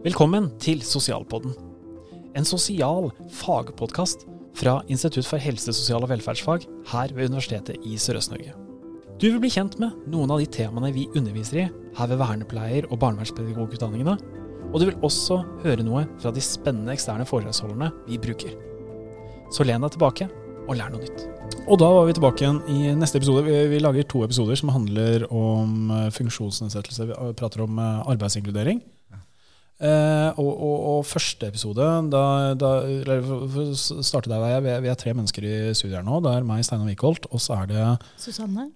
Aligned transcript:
Velkommen 0.00 0.46
til 0.56 0.78
Sosialpodden. 0.80 1.52
En 2.32 2.46
sosial 2.48 3.10
fagpodkast 3.36 4.22
fra 4.56 4.78
Institutt 4.88 5.26
for 5.28 5.36
helse, 5.36 5.74
sosial 5.76 6.06
og 6.06 6.08
velferdsfag 6.08 6.62
her 6.88 7.10
ved 7.12 7.28
Universitetet 7.28 7.82
i 7.84 7.98
Sørøst-Norge. 8.00 8.54
Du 9.20 9.26
vil 9.26 9.42
bli 9.42 9.50
kjent 9.52 9.74
med 9.82 9.92
noen 10.08 10.30
av 10.32 10.40
de 10.40 10.46
temaene 10.48 10.88
vi 10.94 11.04
underviser 11.12 11.58
i 11.60 11.64
her 11.98 12.08
ved 12.08 12.16
vernepleier- 12.16 12.88
og 12.88 12.96
barnevernspedagogutdanningene, 13.02 14.14
og 14.70 14.80
du 14.80 14.86
vil 14.86 15.04
også 15.04 15.42
høre 15.66 15.84
noe 15.84 16.06
fra 16.22 16.32
de 16.32 16.44
spennende 16.46 16.94
eksterne 16.96 17.26
foredragsholderne 17.28 17.90
vi 18.06 18.16
bruker. 18.24 18.54
Så 19.52 19.66
len 19.68 19.84
deg 19.84 19.92
tilbake 19.98 20.30
og 20.64 20.78
lær 20.78 20.94
noe 20.94 21.02
nytt. 21.02 21.26
Og 21.66 21.76
da 21.82 21.90
var 21.92 22.08
vi 22.08 22.14
tilbake 22.16 22.46
igjen 22.46 22.62
i 22.72 22.94
neste 22.96 23.20
episode. 23.20 23.44
Vi, 23.44 23.58
vi 23.74 23.82
lager 23.84 24.08
to 24.08 24.24
episoder 24.24 24.56
som 24.56 24.72
handler 24.72 25.26
om 25.28 25.92
eh, 25.92 26.08
funksjonsnedsettelse. 26.16 27.10
Vi 27.10 27.36
prater 27.36 27.66
om 27.66 27.76
eh, 27.76 28.00
arbeidsinkludering. 28.14 28.80
Eh, 29.80 30.40
og, 30.40 30.48
og, 30.50 30.80
og, 30.90 31.06
første 31.08 31.48
episode 31.48 31.84
da, 32.12 32.24
da, 32.52 32.70
For 33.08 33.62
å 33.62 34.02
starte 34.04 34.28
der 34.28 34.60
vi 34.60 34.74
vi 34.84 34.90
er 34.92 34.98
tre 35.00 35.14
mennesker 35.16 35.46
i 35.46 35.54
studiet 35.72 36.02
her 36.02 36.04
nå. 36.04 36.20
Det 36.24 36.34
er 36.36 36.44
meg, 36.44 36.66
Steinar 36.66 36.90
Wickholt, 36.90 37.30
og 37.32 37.40
så 37.40 37.62
er 37.62 37.70
det 37.70 37.86
Susanne. 38.20 38.68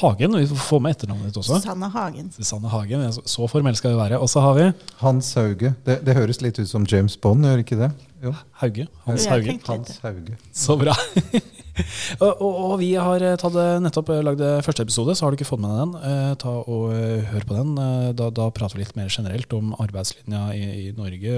Hagen. 0.00 0.34
Vi 0.40 0.58
får 0.58 0.80
med 0.82 0.96
etternavnet 0.96 1.30
ditt 1.30 1.38
også. 1.38 1.60
Susanne 1.60 1.90
Hagen. 1.92 2.32
Susanne 2.34 2.72
Hagen, 2.72 3.04
Så 3.14 3.46
formell 3.46 3.76
skal 3.78 3.94
vi 3.94 4.00
være. 4.00 4.18
Og 4.18 4.30
så 4.32 4.42
har 4.42 4.58
vi 4.58 4.70
Hans 5.04 5.30
Hauge. 5.38 5.74
Det, 5.86 6.00
det, 6.06 6.16
høres 6.18 6.42
litt 6.42 6.58
ut 6.58 6.68
som 6.68 6.88
James 6.90 7.14
Bond, 7.16 7.46
gjør 7.46 7.62
ikke 7.62 7.78
det? 7.78 7.92
Jo. 8.24 8.34
Hauge. 8.62 8.88
Hans 9.06 9.28
Hauge. 9.30 9.58
Hans 9.68 10.00
Hauge. 10.02 10.38
Så 10.50 10.78
bra. 10.80 10.96
og, 12.24 12.30
og, 12.30 12.52
og, 12.54 12.74
vi 12.78 12.92
har 12.94 13.22
eh, 13.24 13.36
tatt, 13.40 13.56
eh, 13.58 13.80
nettopp 13.82 14.12
eh, 14.14 14.22
lagd 14.24 14.42
første 14.66 14.84
episode, 14.86 15.14
så 15.16 15.26
har 15.26 15.32
du 15.32 15.38
ikke 15.38 15.48
fått 15.48 15.62
med 15.62 15.72
deg 15.72 15.80
den. 15.80 15.94
Eh, 16.10 16.32
ta 16.40 16.52
og 16.60 16.84
Hør 17.30 17.46
på 17.48 17.56
den. 17.56 17.72
Da, 18.16 18.28
da, 18.34 18.48
prater 18.54 18.78
vi 18.78 18.84
litt 18.84 18.94
mer 18.98 19.10
generelt 19.10 19.52
om 19.56 19.72
arbeidslinja 19.82 20.42
i, 20.54 20.64
i 20.84 20.86
Norge. 20.96 21.34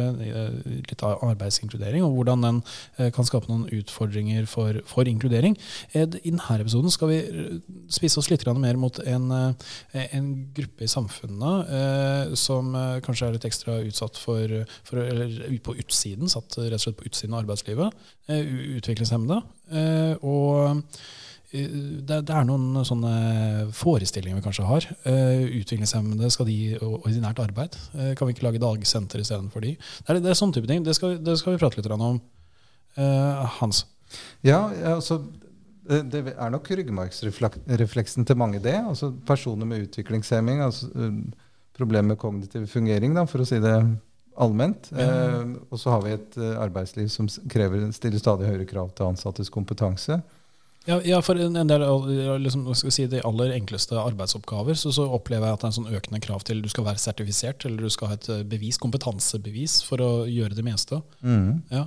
Litt 0.91 1.05
av 1.07 1.23
arbeidsinkludering, 1.25 2.05
og 2.05 2.17
hvordan 2.17 2.45
den 2.45 2.61
kan 3.15 3.27
skape 3.29 3.49
noen 3.51 3.67
utfordringer 3.73 4.47
for, 4.51 4.81
for 4.89 5.09
inkludering. 5.09 5.57
I 5.95 6.05
denne 6.11 6.59
episoden 6.61 6.93
skal 6.93 7.13
vi 7.13 7.21
spise 7.93 8.21
oss 8.21 8.31
litt 8.33 8.45
mer 8.57 8.79
mot 8.81 8.99
en, 9.05 9.31
en 9.95 10.29
gruppe 10.57 10.87
i 10.87 10.91
samfunnet 10.91 12.37
som 12.39 12.73
kanskje 13.07 13.31
er 13.31 13.37
litt 13.37 13.49
ekstra 13.49 13.79
utsatt 13.87 14.19
for, 14.21 14.53
for 14.87 15.03
Eller 15.03 15.39
på 15.65 15.77
utsiden, 15.79 16.31
satt 16.33 16.59
rett 16.59 16.79
og 16.79 16.87
slett 16.87 17.01
på 17.01 17.09
utsiden 17.11 17.37
av 17.37 17.45
arbeidslivet. 17.45 18.07
utviklingshemmede. 18.29 19.43
Og 19.67 20.83
eh, 21.51 21.63
det, 22.07 22.21
det, 22.29 22.35
er 22.35 22.47
noen 22.47 22.85
sånne 22.87 23.15
forestillinger 23.75 24.39
vi 24.39 24.45
kanskje 24.45 24.67
har. 24.69 24.87
Uh, 25.07 25.47
utviklingshemmede, 25.61 26.31
skal 26.35 26.49
de 26.51 26.59
ordinært 26.83 27.41
arbeid? 27.43 27.79
Uh, 27.95 28.13
kan 28.19 28.29
vi 28.29 28.37
ikke 28.37 28.47
lage 28.47 28.63
dagsenter 28.63 29.23
istedenfor 29.23 29.65
de? 29.65 29.75
Det 29.79 30.13
er, 30.13 30.21
det 30.23 30.33
er 30.33 30.39
sånne 30.39 30.59
type 30.59 30.71
ting. 30.71 30.85
Det 30.87 30.95
skal, 30.99 31.19
det 31.23 31.39
skal, 31.41 31.57
vi 31.57 31.63
prate 31.63 31.81
litt 31.81 31.91
om. 31.97 32.21
Uh, 32.99 33.47
Hans? 33.59 33.87
Ja, 34.47 34.69
altså 34.95 35.23
det 35.87 36.19
er 36.33 36.51
nok 36.51 36.67
ryggmargsrefleksen 36.67 38.27
til 38.27 38.39
mange, 38.39 38.59
det. 38.63 38.75
Altså 38.75 39.13
Personer 39.27 39.69
med 39.71 39.85
utviklingshemming, 39.87 40.65
altså 40.65 40.89
problemer 41.79 42.11
med 42.11 42.19
kognitiv 42.19 42.65
fungering, 42.67 43.15
da, 43.15 43.23
for 43.31 43.45
å 43.45 43.47
si 43.47 43.61
det 43.63 43.77
allment. 44.43 44.91
Eh, 44.93 45.53
og 45.71 45.81
så 45.81 45.95
har 45.95 46.05
vi 46.05 46.17
et 46.17 46.41
arbeidsliv 46.57 47.11
som 47.13 47.29
krever, 47.53 47.89
stiller 47.97 48.23
stadig 48.23 48.51
høyere 48.51 48.69
krav 48.69 48.93
til 48.97 49.11
ansattes 49.11 49.53
kompetanse. 49.53 50.21
Ja, 50.87 51.01
ja, 51.03 51.19
for 51.25 51.39
en 51.43 51.67
del 51.67 51.83
liksom, 52.45 52.69
si, 52.79 53.09
de 53.11 53.19
aller 53.27 53.57
enkleste 53.57 53.99
arbeidsoppgaver 53.99 54.79
så, 54.79 54.93
så, 54.95 55.09
opplever 55.17 55.49
jeg 55.49 55.57
at 55.57 55.63
det 55.63 55.67
er 55.67 55.73
en 55.73 55.77
sånn 55.81 55.99
økende 55.99 56.21
krav 56.23 56.45
til 56.47 56.63
du 56.63 56.69
skal 56.71 56.87
være 56.87 57.03
sertifisert, 57.03 57.67
eller 57.67 57.89
du 57.89 57.91
skal 57.91 58.13
ha 58.13 58.19
et 58.19 58.29
eh, 58.31 58.45
bevis, 58.47 58.79
kompetansebevis 58.83 59.81
for 59.89 60.03
å 60.05 60.11
gjøre 60.31 60.55
det 60.55 60.65
meste. 60.67 61.01
Mm. 61.27 61.65
Ja. 61.75 61.83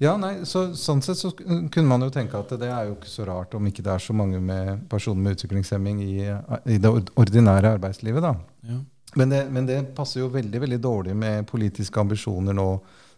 ja, 0.00 0.14
nei, 0.20 0.32
så, 0.48 0.70
Sånn 0.80 1.04
sett 1.04 1.20
så 1.20 1.34
kunne 1.36 1.88
man 1.90 2.06
jo 2.06 2.10
tenke 2.14 2.40
at 2.40 2.56
det 2.56 2.72
er 2.72 2.88
jo 2.88 2.96
ikke 2.96 3.12
så 3.12 3.28
rart 3.28 3.56
om 3.58 3.68
ikke 3.68 3.84
det 3.84 3.92
er 3.98 4.06
så 4.06 4.16
mange 4.16 4.40
med 4.40 4.86
personer 4.88 5.26
med 5.26 5.36
utviklingshemming 5.36 6.00
i, 6.06 6.14
i 6.72 6.80
det 6.80 6.94
ordinære 7.20 7.76
arbeidslivet. 7.76 8.24
da. 8.24 8.32
Ja. 8.70 8.80
Men 9.16 9.32
det, 9.32 9.44
men 9.50 9.68
det, 9.68 9.78
passer 9.96 10.20
jo 10.20 10.32
veldig 10.32 10.60
veldig 10.64 10.80
dårlig 10.84 11.14
med 11.16 11.46
politiske 11.48 12.00
ambisjoner 12.00 12.56
nå 12.56 12.68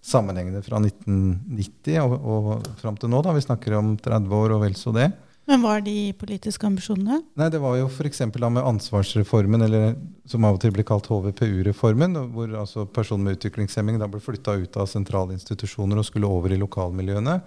sammenhengende 0.00 0.62
fra 0.64 0.78
1990 0.80 1.98
og, 2.04 2.14
og 2.14 2.68
fram 2.80 2.96
til 2.96 3.10
nå. 3.12 3.20
da, 3.24 3.34
Vi 3.36 3.42
snakker 3.44 3.76
om 3.80 3.96
30 4.00 4.36
år 4.36 4.54
og 4.56 4.62
vel 4.64 4.78
så 4.78 4.94
det. 4.96 5.10
Men 5.50 5.64
hva 5.64 5.78
er 5.78 5.82
de 5.82 6.12
politiske 6.14 6.66
ambisjonene? 6.68 7.16
Nei, 7.40 7.48
Det 7.50 7.58
var 7.58 7.74
jo 7.80 7.88
f.eks. 7.88 8.20
med 8.30 8.60
ansvarsreformen, 8.62 9.64
eller 9.66 9.96
som 10.30 10.44
av 10.46 10.54
og 10.54 10.60
til 10.62 10.70
ble 10.76 10.84
kalt 10.86 11.08
HVPU-reformen, 11.10 12.14
hvor 12.34 12.52
altså 12.60 12.84
personer 12.86 13.26
med 13.26 13.38
utviklingshemming 13.38 13.98
da 13.98 14.06
ble 14.10 14.22
flytta 14.22 14.54
ut 14.60 14.78
av 14.78 14.86
sentrale 14.86 15.34
institusjoner 15.34 15.98
og 15.98 16.06
skulle 16.06 16.30
over 16.30 16.54
i 16.54 16.60
lokalmiljøene. 16.60 17.40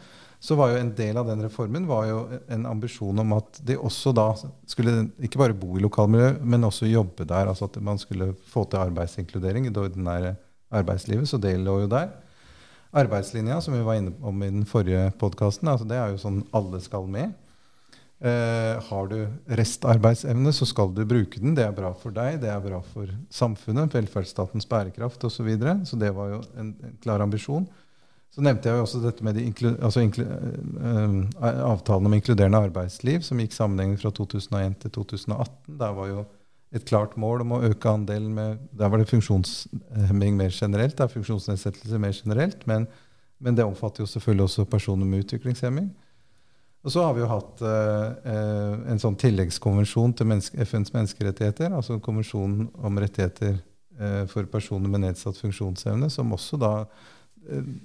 Så 0.43 0.57
var 0.59 0.73
jo 0.73 0.81
En 0.81 0.91
del 0.95 1.17
av 1.17 1.29
den 1.29 1.43
reformen 1.45 1.85
var 1.87 2.07
jo 2.09 2.17
en 2.51 2.65
ambisjon 2.67 3.19
om 3.23 3.35
at 3.37 3.61
de 3.63 3.77
også 3.79 4.11
da 4.15 4.25
skulle 4.67 5.05
ikke 5.23 5.39
bare 5.39 5.55
bo 5.55 5.77
i 5.77 5.83
lokalmiljø, 5.85 6.33
men 6.43 6.67
også 6.67 6.89
jobbe 6.89 7.23
der. 7.29 7.47
altså 7.47 7.69
At 7.69 7.79
man 7.81 8.01
skulle 8.01 8.33
få 8.51 8.65
til 8.67 8.83
arbeidsinkludering 8.83 9.67
i 9.67 9.71
det 9.71 9.85
ordinære 9.85 10.35
arbeidslivet. 10.73 11.29
Så 11.29 11.39
det 11.39 11.55
lå 11.61 11.77
jo 11.85 11.87
der. 11.87 12.11
Arbeidslinja, 12.93 13.61
som 13.61 13.73
vi 13.73 13.85
var 13.85 13.97
inne 13.97 14.11
om 14.21 14.43
i 14.43 14.51
den 14.51 14.67
forrige 14.69 15.07
podkasten, 15.17 15.71
altså 15.71 15.87
det 15.89 15.97
er 15.97 16.11
jo 16.11 16.19
sånn 16.21 16.43
alle 16.53 16.81
skal 16.83 17.07
med. 17.09 17.31
Eh, 18.23 18.77
har 18.87 19.07
du 19.11 19.17
restarbeidsevne, 19.59 20.51
så 20.55 20.67
skal 20.69 20.93
du 20.95 21.01
bruke 21.07 21.41
den. 21.41 21.55
Det 21.57 21.65
er 21.65 21.73
bra 21.75 21.89
for 21.97 22.13
deg, 22.15 22.37
det 22.43 22.51
er 22.53 22.61
bra 22.63 22.83
for 22.93 23.09
samfunnet, 23.33 23.95
velferdsstatens 23.97 24.67
bærekraft 24.69 25.25
osv. 25.27 25.39
Så, 25.39 25.47
videre. 25.47 25.73
så 25.89 25.99
det 25.99 26.13
var 26.15 26.35
jo 26.35 26.43
en, 26.55 26.69
en, 26.85 26.93
klar 27.03 27.23
ambisjon. 27.25 27.65
Så 28.33 28.41
nevnte 28.41 28.69
jeg 28.69 28.79
jo 28.79 28.85
også 28.87 28.99
dette 29.03 29.25
med 29.25 29.35
de 29.37 29.43
altså 29.75 30.01
inklu, 30.01 30.23
uh, 30.25 31.17
avtalen 31.69 32.09
om 32.09 32.15
inkluderende 32.17 32.63
arbeidsliv, 32.65 33.21
som 33.21 33.37
gikk 33.37 33.53
sammenhengende 33.53 34.01
fra 34.01 34.09
2001 34.09 34.79
til 34.81 34.93
2018. 34.95 35.75
Der 35.77 35.93
var 35.93 36.09
jo 36.09 36.23
et 36.73 36.85
klart 36.89 37.13
mål 37.21 37.43
om 37.43 37.53
å 37.53 37.61
øke 37.67 37.91
andelen 37.91 38.33
med 38.33 38.63
Der 38.73 38.89
var 38.89 38.97
det 38.97 39.11
funksjonshemming 39.11 40.39
mer 40.39 40.49
generelt. 40.49 40.97
Det 40.97 41.05
er 41.05 41.13
funksjonsnedsettelse 41.13 41.99
mer 42.01 42.15
generelt. 42.17 42.65
Men, 42.65 42.87
men, 43.37 43.55
det 43.55 43.67
omfatter 43.67 44.01
jo 44.01 44.09
selvfølgelig 44.09 44.47
også 44.47 44.65
personer 44.65 45.05
med 45.05 45.27
utviklingshemming. 45.27 45.91
Og 46.83 46.91
så 46.91 47.05
har 47.05 47.13
vi 47.13 47.21
jo 47.21 47.29
hatt 47.29 47.61
eh, 47.63 48.89
en 48.91 48.99
sånn 48.99 49.15
tilleggskonvensjon 49.21 50.17
til 50.17 50.27
menneske, 50.27 50.57
FNs 50.65 50.91
menneskerettigheter. 50.95 51.69
Altså 51.69 51.93
en 51.93 52.03
konvensjon 52.03 52.65
om 52.73 52.97
rettigheter 52.99 53.59
eh, 53.99 54.23
for 54.33 54.49
personer 54.49 54.89
med 54.89 55.05
nedsatt 55.05 55.37
funksjonsevne, 55.39 56.09
som 56.11 56.33
også 56.35 56.59
da 56.59 56.73
eh, 56.81 57.13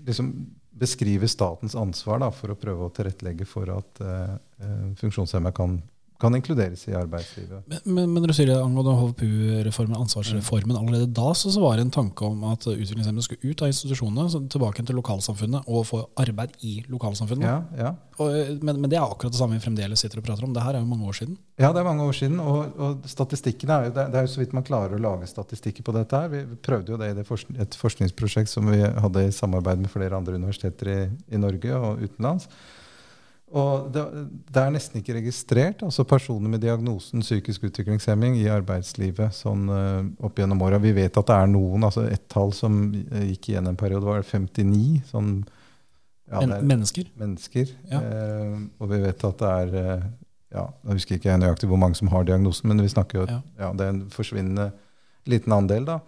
liksom 0.06 0.32
beskrive 0.78 1.28
statens 1.28 1.74
ansvar 1.74 2.20
da, 2.22 2.30
for 2.34 2.52
å 2.52 2.58
prøve 2.58 2.86
å 2.86 2.92
tilrettelegge 2.94 3.46
for 3.48 3.70
at 3.74 4.02
eh, 4.04 4.34
eh 4.62 4.84
funksjonshemmede 5.00 5.56
kan 5.56 5.80
kan 6.18 6.34
inkluderes 6.34 6.82
i 6.88 6.94
arbeidslivet. 6.98 7.62
Men, 7.70 7.82
men, 7.84 8.10
men 8.16 8.24
du 8.26 8.32
sier 8.34 8.48
det 8.50 8.56
angående 8.58 8.96
HVPU-reformen, 8.98 9.94
ansvarsreformen, 10.02 10.74
allerede 10.74 11.06
da 11.14 11.30
så, 11.30 11.52
så, 11.54 11.60
var 11.62 11.76
det 11.78 11.84
en 11.86 11.92
tanke 11.94 12.26
om 12.26 12.42
at 12.50 12.66
utviklingshemmede 12.66 13.22
skulle 13.22 13.52
ut 13.52 13.62
av 13.62 13.70
institusjonene, 13.70 14.40
tilbake 14.50 14.82
til 14.82 14.98
lokalsamfunnet 14.98 15.68
og 15.70 15.84
få 15.86 16.00
arbeid 16.18 16.56
i 16.66 16.80
lokalsamfunnet. 16.90 17.46
Ja, 17.46 17.60
ja. 17.78 17.92
Og, 18.18 18.34
men, 18.66 18.80
men, 18.80 18.88
det 18.90 18.98
er 18.98 19.04
akkurat 19.06 19.30
det 19.30 19.38
samme 19.38 19.60
vi 19.60 19.62
fremdeles 19.62 20.02
sitter 20.02 20.18
og 20.18 20.26
prater 20.26 20.48
om. 20.48 20.54
Det 20.56 20.64
her 20.64 20.74
er 20.74 20.82
jo 20.82 20.88
mange 20.90 21.06
år 21.06 21.20
siden. 21.20 21.36
Ja, 21.60 21.70
det 21.70 21.84
er 21.84 21.86
mange 21.86 22.08
år 22.08 22.18
siden. 22.18 22.40
Og, 22.42 22.80
og 22.82 23.06
statistikken 23.06 23.70
er 23.70 23.86
jo, 23.86 23.92
det, 23.94 24.08
er 24.08 24.26
jo 24.26 24.32
så 24.32 24.42
vidt 24.42 24.56
man 24.58 24.66
klarer 24.66 24.96
å 24.96 25.04
lage 25.04 25.28
statistikker 25.30 25.86
på 25.86 25.94
dette. 25.94 26.18
her. 26.18 26.32
Vi 26.34 26.58
prøvde 26.66 26.96
jo 26.96 26.98
det 26.98 27.12
i 27.12 27.18
det 27.20 27.26
forsk 27.28 27.54
et 27.62 27.78
forskningsprosjekt 27.78 28.50
som 28.50 28.66
vi 28.66 28.82
hadde 28.82 29.22
i 29.28 29.30
samarbeid 29.34 29.86
med 29.86 29.94
flere 29.94 30.18
andre 30.18 30.34
universiteter 30.34 30.90
i, 30.96 30.98
i 31.30 31.38
Norge 31.38 31.78
og 31.78 32.02
utenlands. 32.02 32.50
Og 33.56 33.88
det, 33.92 34.02
det, 34.50 34.60
er 34.60 34.72
nesten 34.74 35.00
ikke 35.00 35.14
registrert 35.16 35.80
altså 35.86 36.04
personer 36.08 36.50
med 36.52 36.60
diagnosen 36.60 37.22
psykisk 37.24 37.62
utviklingshemming 37.70 38.36
i 38.36 38.48
arbeidslivet 38.52 39.32
sånn 39.32 39.70
uh, 39.72 40.02
opp 40.24 40.40
gjennom 40.40 40.60
åra. 40.66 40.80
Vi 40.82 40.92
vet 40.96 41.16
at 41.16 41.30
det 41.30 41.38
er 41.38 41.48
noen, 41.48 41.86
altså 41.88 42.04
et 42.10 42.26
tall 42.28 42.52
som 42.56 42.76
gikk 42.92 43.48
igjen 43.52 43.70
en 43.70 43.78
periode, 43.80 44.04
var 44.04 44.26
59 44.26 45.00
sånn, 45.08 45.32
ja, 46.28 46.42
Mennesker? 46.44 47.08
Mennesker. 47.16 47.72
Ja. 47.88 48.02
Uh, 48.04 48.66
og 48.82 48.92
vi 48.92 49.00
vet 49.06 49.24
at 49.30 49.40
det 49.40 49.52
er 49.62 49.76
uh, 49.78 50.08
ja, 50.52 50.66
Jeg 50.84 50.98
husker 50.98 51.16
ikke 51.16 51.38
nøyaktig 51.40 51.68
hvor 51.70 51.80
mange 51.80 51.96
som 51.96 52.12
har 52.12 52.28
diagnosen, 52.28 52.68
men 52.68 52.84
vi 52.84 52.92
snakker 52.92 53.22
jo 53.22 53.24
ja. 53.30 53.40
ja 53.60 53.72
det 53.76 53.86
er 53.86 53.94
en 53.94 54.04
forsvinnende 54.12 54.70
liten 55.28 55.56
andel. 55.56 55.88
da. 55.88 55.98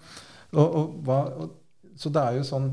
Og, 0.53 0.67
og, 0.67 0.95
hva, 1.07 1.23
og, 1.41 1.57
så 1.97 2.13
det 2.13 2.21
er 2.21 2.39
jo 2.39 2.47
sånn 2.49 2.71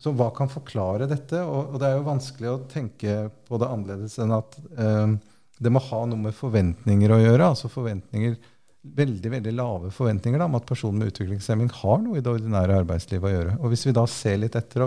så 0.00 0.12
hva 0.16 0.30
kan 0.36 0.48
forklare 0.48 1.08
dette? 1.10 1.42
Og, 1.44 1.74
og, 1.74 1.76
det 1.80 1.90
er 1.90 1.98
jo 1.98 2.06
vanskelig 2.06 2.48
å 2.50 2.62
tenke 2.70 3.18
på 3.48 3.60
det 3.60 3.68
annerledes 3.68 4.16
enn 4.22 4.32
at 4.32 4.56
eh, 4.80 5.12
det 5.60 5.72
må 5.72 5.82
ha 5.90 6.00
noe 6.08 6.24
med 6.28 6.36
forventninger 6.36 7.12
å 7.12 7.20
gjøre. 7.20 7.52
altså 7.52 7.72
forventninger, 7.72 8.38
Veldig 8.80 9.28
veldig 9.28 9.52
lave 9.52 9.90
forventninger 9.92 10.40
da, 10.40 10.46
om 10.48 10.54
at 10.56 10.64
personer 10.64 11.02
med 11.02 11.10
utviklingshemming 11.10 11.66
har 11.82 11.98
noe 12.00 12.16
i 12.16 12.22
det 12.24 12.30
ordinære 12.32 12.78
arbeidslivet 12.80 13.28
å 13.28 13.32
gjøre. 13.34 13.56
Og 13.60 13.74
Hvis 13.74 13.82
vi 13.84 13.92
da 13.92 14.06
ser 14.08 14.38
litt 14.40 14.56
etter, 14.56 14.86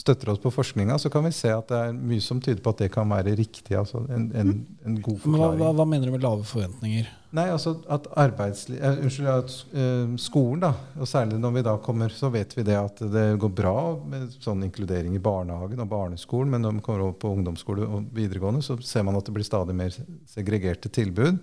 støtter 0.00 0.32
oss 0.32 0.40
på 0.40 0.52
forskninga, 0.54 0.96
så 0.98 1.10
kan 1.12 1.24
vi 1.26 1.32
se 1.36 1.50
at 1.52 1.68
det 1.70 1.78
er 1.86 1.96
mye 1.96 2.22
som 2.24 2.40
tyder 2.42 2.62
på 2.64 2.72
at 2.72 2.84
det 2.84 2.90
kan 2.94 3.08
være 3.10 3.34
riktig. 3.38 3.74
altså 3.76 4.02
En, 4.08 4.30
en, 4.34 4.52
en 4.86 5.00
god 5.00 5.18
hva, 5.18 5.24
forklaring. 5.24 5.60
hva, 5.60 5.72
hva 5.76 5.86
mener 5.88 6.08
du 6.08 6.14
med 6.14 6.24
lave 6.24 6.46
forventninger? 6.48 7.10
Nei, 7.36 7.44
altså 7.52 7.76
at 7.86 8.08
eh, 8.10 8.86
Unnskyld, 8.90 9.28
at 9.30 9.52
uh, 9.76 10.14
skolen, 10.18 10.64
da, 10.64 10.72
og 10.98 11.06
særlig 11.06 11.38
når 11.38 11.52
vi 11.54 11.64
da 11.68 11.76
kommer, 11.82 12.14
så 12.14 12.30
vet 12.34 12.56
vi 12.56 12.64
det 12.66 12.78
at 12.78 13.02
det 13.12 13.26
går 13.42 13.52
bra 13.60 13.74
med 14.02 14.32
sånn 14.42 14.64
inkludering 14.66 15.14
i 15.14 15.22
barnehagen 15.22 15.84
og 15.84 15.92
barneskolen, 15.92 16.50
men 16.50 16.64
når 16.66 16.74
man 16.78 16.86
kommer 16.86 17.04
over 17.06 17.20
på 17.22 17.30
ungdomsskole 17.36 17.86
og 17.86 18.08
videregående, 18.16 18.64
så 18.66 18.78
ser 18.82 19.06
man 19.06 19.18
at 19.20 19.28
det 19.28 19.36
blir 19.36 19.46
stadig 19.46 19.76
mer 19.78 19.94
segregerte 20.30 20.90
tilbud. 20.90 21.38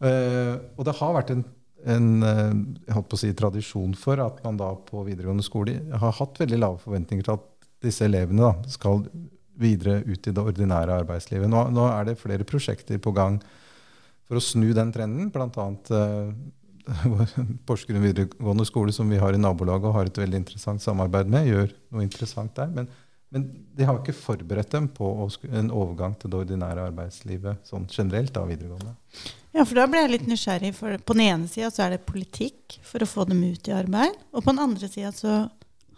Uh, 0.00 0.58
og 0.76 0.84
det 0.88 0.96
har 1.00 1.16
vært 1.16 1.32
en, 1.32 1.46
en 1.88 2.10
jeg 2.20 2.96
holdt 2.96 3.08
på 3.08 3.16
å 3.16 3.22
si, 3.22 3.32
tradisjon 3.36 3.96
for 3.96 4.20
at 4.20 4.44
man 4.44 4.60
da 4.60 4.74
på 4.84 5.06
videregående 5.08 5.44
skole 5.44 5.78
har 6.02 6.18
hatt 6.18 6.40
veldig 6.42 6.60
lave 6.60 6.82
forventninger 6.84 7.24
til 7.24 7.38
at 7.38 7.48
disse 7.84 8.04
elevene 8.06 8.48
da, 8.48 8.70
skal 8.70 9.04
videre 9.60 10.00
ut 10.06 10.26
i 10.26 10.32
det 10.32 10.44
ordinære 10.52 11.00
arbeidslivet. 11.02 11.50
Nå, 11.50 11.66
nå 11.74 11.88
er 11.90 12.08
det 12.08 12.20
flere 12.20 12.46
prosjekter 12.48 13.00
på 13.02 13.12
gang 13.16 13.40
for 14.28 14.38
å 14.38 14.44
snu 14.44 14.70
den 14.76 14.92
trenden, 14.94 15.28
bl.a. 15.34 15.68
Uh, 15.90 16.32
Porsgrunn 17.68 18.02
videregående 18.02 18.66
skole, 18.66 18.94
som 18.94 19.10
vi 19.10 19.20
har 19.20 19.36
i 19.36 19.40
nabolaget 19.40 19.90
og 19.90 19.96
har 19.98 20.10
et 20.10 20.20
veldig 20.22 20.40
interessant 20.42 20.82
samarbeid 20.82 21.30
med, 21.30 21.50
gjør 21.50 21.74
noe 21.92 22.06
interessant 22.06 22.54
der. 22.56 22.70
Men, 22.74 22.88
men 23.34 23.46
de 23.76 23.86
har 23.86 24.00
ikke 24.00 24.16
forberedt 24.16 24.72
dem 24.74 24.88
på 24.94 25.10
en 25.50 25.70
overgang 25.74 26.16
til 26.18 26.32
det 26.32 26.40
ordinære 26.44 26.88
arbeidslivet 26.90 27.68
sånn 27.68 27.86
generelt 27.90 28.32
da 28.34 28.46
videregående. 28.48 28.96
Ja, 29.50 29.64
for 29.64 29.76
da 29.80 29.86
ble 29.90 30.04
jeg 30.04 30.12
litt 30.14 30.28
nysgjerrig. 30.30 30.72
For 30.78 30.98
på 31.02 31.16
den 31.18 31.26
ene 31.26 31.50
sida 31.50 31.70
så 31.74 31.86
er 31.86 31.96
det 31.96 32.06
politikk 32.06 32.78
for 32.86 33.02
å 33.02 33.10
få 33.10 33.26
dem 33.30 33.42
ut 33.42 33.70
i 33.70 33.74
arbeid. 33.74 34.14
Og 34.30 34.44
på 34.44 34.52
den 34.52 34.62
andre 34.62 34.90
sida 34.90 35.10
så 35.14 35.40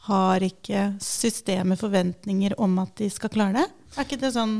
har 0.08 0.42
ikke 0.42 0.86
systemet 1.02 1.78
forventninger 1.78 2.56
om 2.60 2.78
at 2.82 2.96
de 2.98 3.06
skal 3.12 3.30
klare 3.30 3.60
det. 3.60 3.68
Er 3.96 4.06
ikke 4.06 4.18
det 4.22 4.32
sånn 4.34 4.56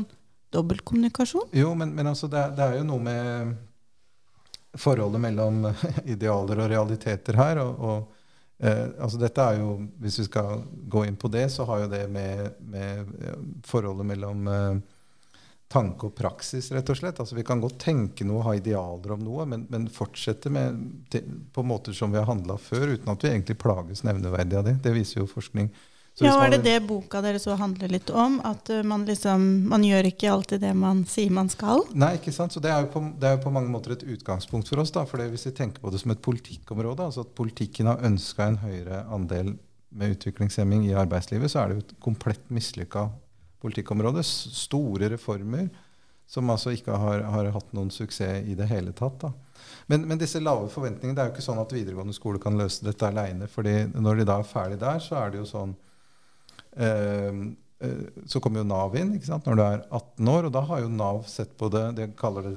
dobbeltkommunikasjon? 0.55 1.49
Jo, 1.57 1.73
men, 1.75 1.91
men 1.97 2.07
altså 2.13 2.29
det, 2.31 2.39
er- 2.39 2.53
det 2.55 2.63
er 2.69 2.77
jo 2.79 2.85
noe 2.87 3.03
med 3.03 3.53
forholdet 4.79 5.21
mellom 5.21 5.65
idealer 6.15 6.63
og 6.63 6.69
realiteter 6.71 7.37
her. 7.37 7.59
Og, 7.63 7.83
og 7.83 8.63
eh, 8.63 8.87
altså 9.03 9.19
dette 9.21 9.41
er 9.51 9.59
jo, 9.61 9.75
Hvis 10.01 10.19
vi 10.23 10.27
skal 10.29 10.63
gå 10.89 11.03
inn 11.09 11.17
på 11.19 11.29
det, 11.33 11.47
så 11.53 11.65
har 11.69 11.83
jo 11.85 11.91
det 11.91 12.05
med, 12.11 12.53
med 12.61 13.13
eh, 13.21 13.37
forholdet 13.67 14.07
mellom 14.13 14.47
eh, 14.47 14.81
tanke 15.73 16.09
og 16.09 16.15
praksis, 16.17 16.69
rett 16.73 16.89
og 16.89 16.99
slett. 16.99 17.19
Altså 17.19 17.37
Vi 17.37 17.45
kan 17.47 17.61
godt 17.63 17.79
tenke 17.81 18.27
noe, 18.27 18.43
ha 18.45 18.53
idealer 18.57 19.15
om 19.15 19.23
noe, 19.25 19.47
men, 19.49 19.65
men 19.73 19.87
fortsette 19.91 20.51
med, 20.53 20.83
til, 21.13 21.25
på 21.53 21.65
måter 21.65 21.95
som 21.97 22.13
vi 22.13 22.21
har 22.21 22.29
handla 22.29 22.59
før, 22.61 22.93
uten 22.93 23.13
at 23.13 23.25
vi 23.25 23.31
egentlig 23.31 23.57
plages 23.61 24.05
nevneverdig 24.05 24.59
av 24.59 24.69
det. 24.69 24.77
Det 24.85 24.93
viser 24.95 25.23
jo 25.23 25.29
forskning. 25.29 25.71
Så 26.13 26.27
Ja, 26.27 26.35
Er 26.45 26.51
det 26.53 26.61
det 26.67 26.75
boka 26.85 27.23
deres 27.25 27.47
så 27.47 27.55
handler 27.57 27.89
litt 27.89 28.11
om? 28.13 28.37
At 28.45 28.69
uh, 28.69 28.83
man 28.85 29.05
liksom 29.09 29.67
Man 29.69 29.81
gjør 29.81 30.11
ikke 30.11 30.29
alltid 30.29 30.61
det 30.61 30.73
man 30.77 31.01
sier 31.09 31.31
man 31.33 31.49
skal? 31.49 31.81
Nei, 31.97 32.13
ikke 32.19 32.33
sant? 32.35 32.53
Så 32.53 32.61
Det 32.61 32.69
er 32.69 32.85
jo 32.85 32.91
på, 32.93 33.01
det 33.17 33.29
er 33.29 33.37
jo 33.39 33.43
på 33.47 33.53
mange 33.55 33.73
måter 33.73 33.95
et 33.95 34.05
utgangspunkt 34.05 34.69
for 34.69 34.83
oss. 34.83 34.93
da, 34.93 35.07
for 35.09 35.17
Hvis 35.17 35.47
vi 35.49 35.55
tenker 35.57 35.81
på 35.81 35.89
det 35.89 36.03
som 36.03 36.13
et 36.13 36.21
politikkområde, 36.21 37.09
altså 37.09 37.25
at 37.25 37.33
politikken 37.33 37.89
har 37.89 38.05
ønska 38.05 38.45
en 38.45 38.61
høyere 38.61 39.05
andel 39.09 39.55
med 39.93 40.15
utviklingshemming 40.17 40.85
i 40.85 40.93
arbeidslivet, 40.97 41.49
så 41.49 41.63
er 41.63 41.69
det 41.69 41.75
jo 41.75 41.85
et 41.87 41.99
komplett 42.01 42.45
mislykka 42.53 43.09
politikkområde. 43.63 44.23
Store 44.27 45.09
reformer 45.15 45.69
som 46.29 46.49
altså 46.49 46.73
ikke 46.73 46.95
har, 46.97 47.23
har 47.29 47.49
hatt 47.53 47.73
noen 47.75 47.91
suksess 47.93 48.47
i 48.47 48.55
det 48.57 48.67
hele 48.71 48.93
tatt. 48.95 49.25
Men, 49.91 50.05
men 50.07 50.19
disse 50.21 50.41
lave 50.41 50.69
forventningene, 50.71 51.15
det 51.17 51.23
er 51.23 51.29
jo 51.29 51.35
ikke 51.35 51.45
sånn 51.45 51.61
at 51.61 51.73
videregående 51.75 52.15
skole 52.15 52.41
kan 52.41 52.57
løse 52.57 52.85
dette 52.85 53.07
aleine. 53.07 53.49
når 53.93 54.21
de 54.21 54.27
da 54.29 54.39
er 54.39 54.47
ferdig 54.47 54.79
der, 54.81 55.01
så 55.03 55.19
er 55.19 55.33
det 55.33 55.41
jo 55.41 55.49
sånn 55.49 55.75
eh, 56.77 57.41
eh, 57.83 58.05
så 58.25 58.41
kommer 58.41 58.63
jo 58.63 58.69
Nav 58.71 58.95
inn 58.97 59.13
ikke 59.17 59.29
sant, 59.29 59.45
når 59.45 59.59
du 59.59 59.63
er 59.65 59.83
18 59.91 60.31
år, 60.35 60.47
og 60.47 60.55
da 60.55 60.63
har 60.71 60.81
jo 60.85 60.95
Nav 60.95 61.23
sett 61.27 61.57
på 61.59 61.69
det 61.73 61.85
De 61.99 62.07
kaller 62.17 62.49
det 62.49 62.55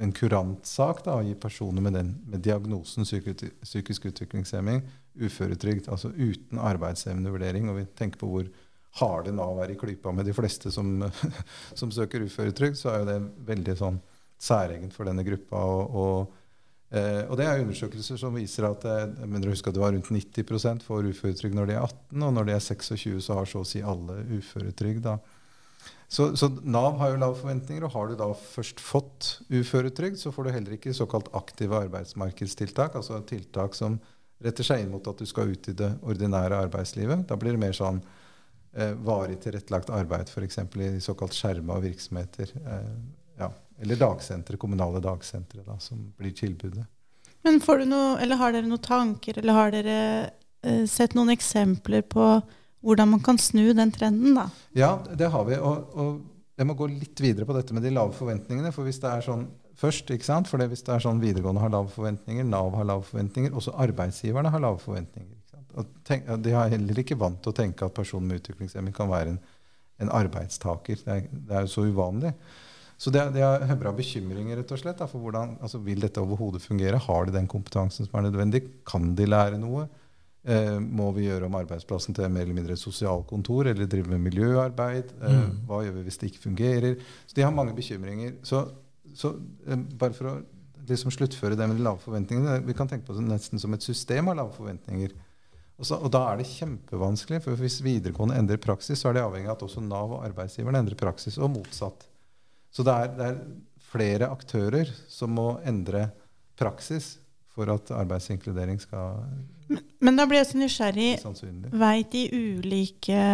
en 0.00 0.14
kurantsak 0.16 1.02
da, 1.04 1.18
å 1.18 1.24
gi 1.26 1.34
personer 1.36 1.84
med, 1.84 1.92
den, 1.98 2.14
med 2.24 2.40
diagnosen 2.40 3.04
psykisk 3.04 4.06
utviklingshemming 4.08 4.80
uføretrygd, 5.20 5.90
altså 5.92 6.08
uten 6.16 6.60
arbeidsevnevurdering. 6.62 7.68
Og 7.68 7.82
vi 7.82 7.86
tenker 7.98 8.22
på 8.22 8.30
hvor 8.30 8.46
harde 8.98 9.32
Nav 9.36 9.60
er 9.62 9.70
i 9.70 9.78
klypa 9.78 10.10
med 10.12 10.26
de 10.26 10.34
fleste 10.34 10.72
som, 10.74 10.98
som 11.78 11.92
søker 11.94 12.26
uføretrygd, 12.26 12.78
så 12.80 12.90
er 12.90 13.02
jo 13.02 13.10
det 13.12 13.20
veldig 13.52 13.78
sånn 13.78 14.02
særegent 14.40 14.96
for 14.96 15.06
denne 15.06 15.24
gruppa. 15.26 15.62
og, 15.62 15.96
og 16.02 16.36
Eh, 16.90 17.22
og 17.30 17.36
det 17.38 17.44
er 17.46 17.60
undersøkelser 17.62 18.18
som 18.18 18.34
viser 18.34 18.66
at 18.66 18.82
men 19.14 19.36
mener 19.36 19.50
å 19.50 19.52
huske 19.54 19.70
at 19.70 19.76
det 19.76 19.82
var 19.82 19.92
rundt 19.94 20.08
90% 20.10 20.82
får 20.82 21.10
uføretrygd 21.12 21.54
når 21.54 21.68
de 21.70 21.76
er 21.76 21.84
18, 21.84 22.24
og 22.26 22.32
når 22.34 22.48
de 22.48 22.54
er 22.56 22.64
26, 22.64 23.20
så 23.22 23.36
har 23.38 23.46
så 23.46 23.62
å 23.62 23.68
si 23.68 23.82
alle 23.86 24.16
uføretrygd. 24.34 25.06
Så, 26.10 26.32
så 26.34 26.48
Nav 26.66 26.98
har 26.98 27.12
jo 27.12 27.20
lave 27.22 27.38
forventninger, 27.38 27.86
og 27.86 27.94
har 27.94 28.10
du 28.10 28.16
da 28.18 28.26
først 28.34 28.82
fått 28.82 29.28
uføretrygd, 29.54 30.18
så 30.18 30.34
får 30.34 30.48
du 30.48 30.54
heller 30.56 30.74
ikke 30.74 30.96
såkalt 30.96 31.30
aktive 31.38 31.78
arbeidsmarkedstiltak, 31.86 32.98
altså 32.98 33.20
tiltak 33.28 33.78
som 33.78 34.00
retter 34.42 34.66
seg 34.66 34.82
inn 34.82 34.90
mot 34.90 35.06
at 35.06 35.20
du 35.20 35.28
skal 35.30 35.52
ut 35.52 35.70
i 35.70 35.76
det 35.78 35.92
ordinære 36.02 36.58
arbeidslivet. 36.66 37.22
Da 37.30 37.38
blir 37.38 37.54
det 37.54 37.62
mer 37.62 37.76
sånn 37.76 38.02
eh, 38.02 38.19
varig 39.02 39.40
tilrettelagt 39.42 39.90
arbeid, 39.90 40.28
f.eks. 40.30 40.58
i 40.76 41.00
såkalt 41.02 41.34
skjerma 41.34 41.78
virksomheter. 41.82 42.52
Eh, 42.60 42.92
ja. 43.38 43.50
Eller 43.80 43.96
dagsentre, 43.96 44.56
kommunale 44.60 45.00
dagsentre, 45.00 45.62
da, 45.66 45.78
som 45.78 46.12
blir 46.18 46.34
tilbudet. 46.36 46.84
Men 47.42 47.60
får 47.64 47.82
du 47.82 47.90
noe, 47.94 48.18
eller 48.20 48.36
har 48.36 48.52
dere 48.52 48.68
noen 48.68 48.84
tanker, 48.84 49.38
eller 49.40 49.56
har 49.56 49.72
dere 49.72 49.98
eh, 50.62 50.84
sett 50.90 51.16
noen 51.16 51.32
eksempler 51.32 52.04
på 52.04 52.26
hvordan 52.84 53.14
man 53.14 53.22
kan 53.24 53.38
snu 53.40 53.72
den 53.76 53.92
trenden, 53.92 54.36
da? 54.36 54.46
Ja, 54.76 54.92
det 55.16 55.32
har 55.32 55.48
vi. 55.48 55.56
Og, 55.56 55.96
og 55.96 56.60
jeg 56.60 56.68
må 56.68 56.76
gå 56.76 56.90
litt 56.92 57.20
videre 57.20 57.48
på 57.48 57.56
dette 57.56 57.76
med 57.76 57.84
de 57.84 57.92
lave 57.96 58.12
forventningene. 58.16 58.72
For 58.76 58.88
hvis 58.88 59.00
det 59.00 59.10
er 59.10 59.24
sånn 59.24 59.46
først, 59.80 60.12
ikke 60.12 60.28
sant? 60.28 60.48
For 60.48 60.60
hvis 60.60 60.84
det 60.84 60.94
er 60.94 61.04
sånn 61.04 61.20
videregående 61.22 61.64
har 61.64 61.72
lave 61.72 61.92
forventninger, 61.92 62.44
Nav 62.44 62.74
har 62.76 62.88
lave 62.88 63.06
forventninger, 63.08 63.56
også 63.56 63.76
arbeidsgiverne 63.80 64.52
har 64.52 64.62
lave 64.62 64.80
forventninger. 64.82 65.39
Tenk, 66.06 66.26
de 66.44 66.54
er 66.56 66.74
heller 66.74 67.02
ikke 67.02 67.18
vant 67.20 67.38
til 67.42 67.52
å 67.52 67.56
tenke 67.56 67.86
at 67.86 67.96
personen 67.96 68.30
med 68.30 68.42
utviklingshemming 68.42 68.96
kan 68.96 69.10
være 69.10 69.34
en, 69.34 69.38
en 70.02 70.12
arbeidstaker. 70.20 71.00
Det 71.04 71.14
er, 71.14 71.30
det 71.30 71.56
er 71.56 71.66
jo 71.66 71.72
så 71.74 71.86
uvanlig. 71.86 72.34
Så 73.00 73.08
det, 73.14 73.22
det 73.32 73.40
er 73.40 73.64
høvra 73.70 73.94
bekymringer 73.96 74.58
rett 74.60 74.72
og 74.74 74.80
slett, 74.82 74.98
da, 75.00 75.06
for 75.08 75.24
hvordan 75.24 75.54
altså, 75.64 75.78
vil 75.80 76.02
dette 76.02 76.20
overhodet 76.20 76.60
fungere. 76.60 77.00
Har 77.00 77.24
de 77.26 77.32
den 77.38 77.48
kompetansen 77.48 78.04
som 78.04 78.18
er 78.20 78.26
nødvendig? 78.26 78.60
Kan 78.88 79.14
de 79.16 79.28
lære 79.28 79.60
noe? 79.62 79.86
Eh, 80.44 80.76
må 80.80 81.10
vi 81.16 81.26
gjøre 81.26 81.48
om 81.48 81.56
arbeidsplassen 81.56 82.16
til 82.16 82.28
mer 82.32 82.44
eller 82.46 82.56
mindre 82.56 82.76
et 82.76 82.80
sosialkontor, 82.80 83.70
eller 83.72 83.88
drive 83.88 84.12
med 84.12 84.22
miljøarbeid? 84.28 85.16
Eh, 85.20 85.40
Mm. 85.40 85.56
Hva 85.68 85.82
gjør 85.84 85.96
vi 85.96 86.04
hvis 86.06 86.20
det 86.20 86.30
ikke 86.30 86.44
fungerer? 86.44 87.00
Så 87.26 87.36
de 87.36 87.42
har 87.42 87.56
mange 87.56 87.74
bekymringer. 87.76 88.36
Så, 88.42 88.66
så 89.14 89.34
eh, 89.66 89.80
bare 90.00 90.16
for 90.16 90.32
å 90.34 90.36
liksom 90.88 91.12
sluttføre 91.14 91.56
det 91.56 91.68
med 91.68 91.76
de 91.78 91.84
lave 91.84 92.00
forventningene 92.02 92.66
Vi 92.66 92.74
kan 92.74 92.88
tenke 92.88 93.06
på 93.06 93.14
det 93.14 93.22
nesten 93.22 93.60
som 93.62 93.72
et 93.74 93.84
system 93.84 94.28
av 94.28 94.36
lave 94.36 94.52
forventninger. 94.56 95.12
Og, 95.80 95.86
så, 95.88 95.96
og 95.96 96.12
da 96.12 96.20
er 96.28 96.42
det 96.42 96.50
kjempevanskelig, 96.50 97.40
for 97.46 97.56
hvis 97.56 97.78
videregående 97.80 98.36
endrer 98.36 98.60
praksis, 98.60 99.00
så 99.00 99.08
er 99.08 99.16
det 99.16 99.24
avhengig 99.24 99.48
av 99.48 99.56
at 99.56 99.64
også 99.64 99.80
Nav 99.80 100.12
og 100.12 100.26
arbeidsgiverne 100.26 100.82
endrer 100.84 100.98
praksis, 101.00 101.38
og 101.40 101.54
motsatt. 101.54 102.04
Så 102.70 102.84
det 102.84 102.92
er, 102.92 103.14
det 103.16 103.28
er 103.30 103.38
flere 103.90 104.28
aktører 104.30 104.92
som 105.08 105.32
må 105.34 105.54
endre 105.66 106.10
praksis 106.60 107.14
for 107.50 107.72
at 107.72 107.90
arbeidsinkludering 107.96 108.78
skal 108.80 109.24
Men, 109.70 109.82
men 110.02 110.20
da 110.20 110.26
blir 110.28 110.42
jeg 110.42 110.50
så 110.50 110.60
nysgjerrig. 110.60 111.10
Veit 111.80 112.12
de 112.12 112.26
ulike 112.34 113.24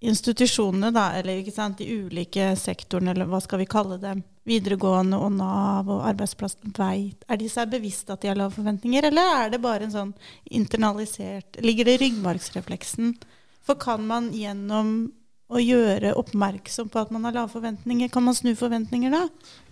institusjonene, 0.00 0.92
da, 0.94 1.10
eller 1.18 1.42
de 1.76 1.86
ulike 1.90 2.52
sektorene, 2.56 3.12
eller 3.12 3.28
hva 3.28 3.40
skal 3.44 3.60
vi 3.60 3.68
kalle 3.68 3.98
dem, 4.00 4.22
videregående 4.50 5.20
og 5.20 5.32
Nav 5.38 5.90
og 5.90 6.02
arbeidsplassen, 6.08 6.74
veit? 6.76 7.24
er 7.28 7.40
de 7.40 7.48
seg 7.50 7.70
bevisst 7.72 8.10
at 8.10 8.22
de 8.22 8.32
har 8.32 8.38
lave 8.38 8.54
forventninger, 8.56 9.08
eller 9.10 9.36
er 9.36 9.54
det 9.54 9.62
bare 9.62 9.86
en 9.86 9.94
sånn 9.94 10.12
internalisert 10.50 11.60
Ligger 11.64 11.86
det 11.88 11.98
i 11.98 12.02
ryggmargsrefleksen? 12.04 13.14
For 13.66 13.78
kan 13.80 14.06
man 14.08 14.30
gjennom 14.34 15.10
å 15.50 15.58
gjøre 15.58 16.12
oppmerksom 16.18 16.90
på 16.92 17.00
at 17.00 17.10
man 17.14 17.26
har 17.26 17.34
lave 17.34 17.50
forventninger, 17.50 18.10
kan 18.12 18.22
man 18.22 18.36
snu 18.38 18.52
forventninger 18.58 19.10
da? 19.12 19.24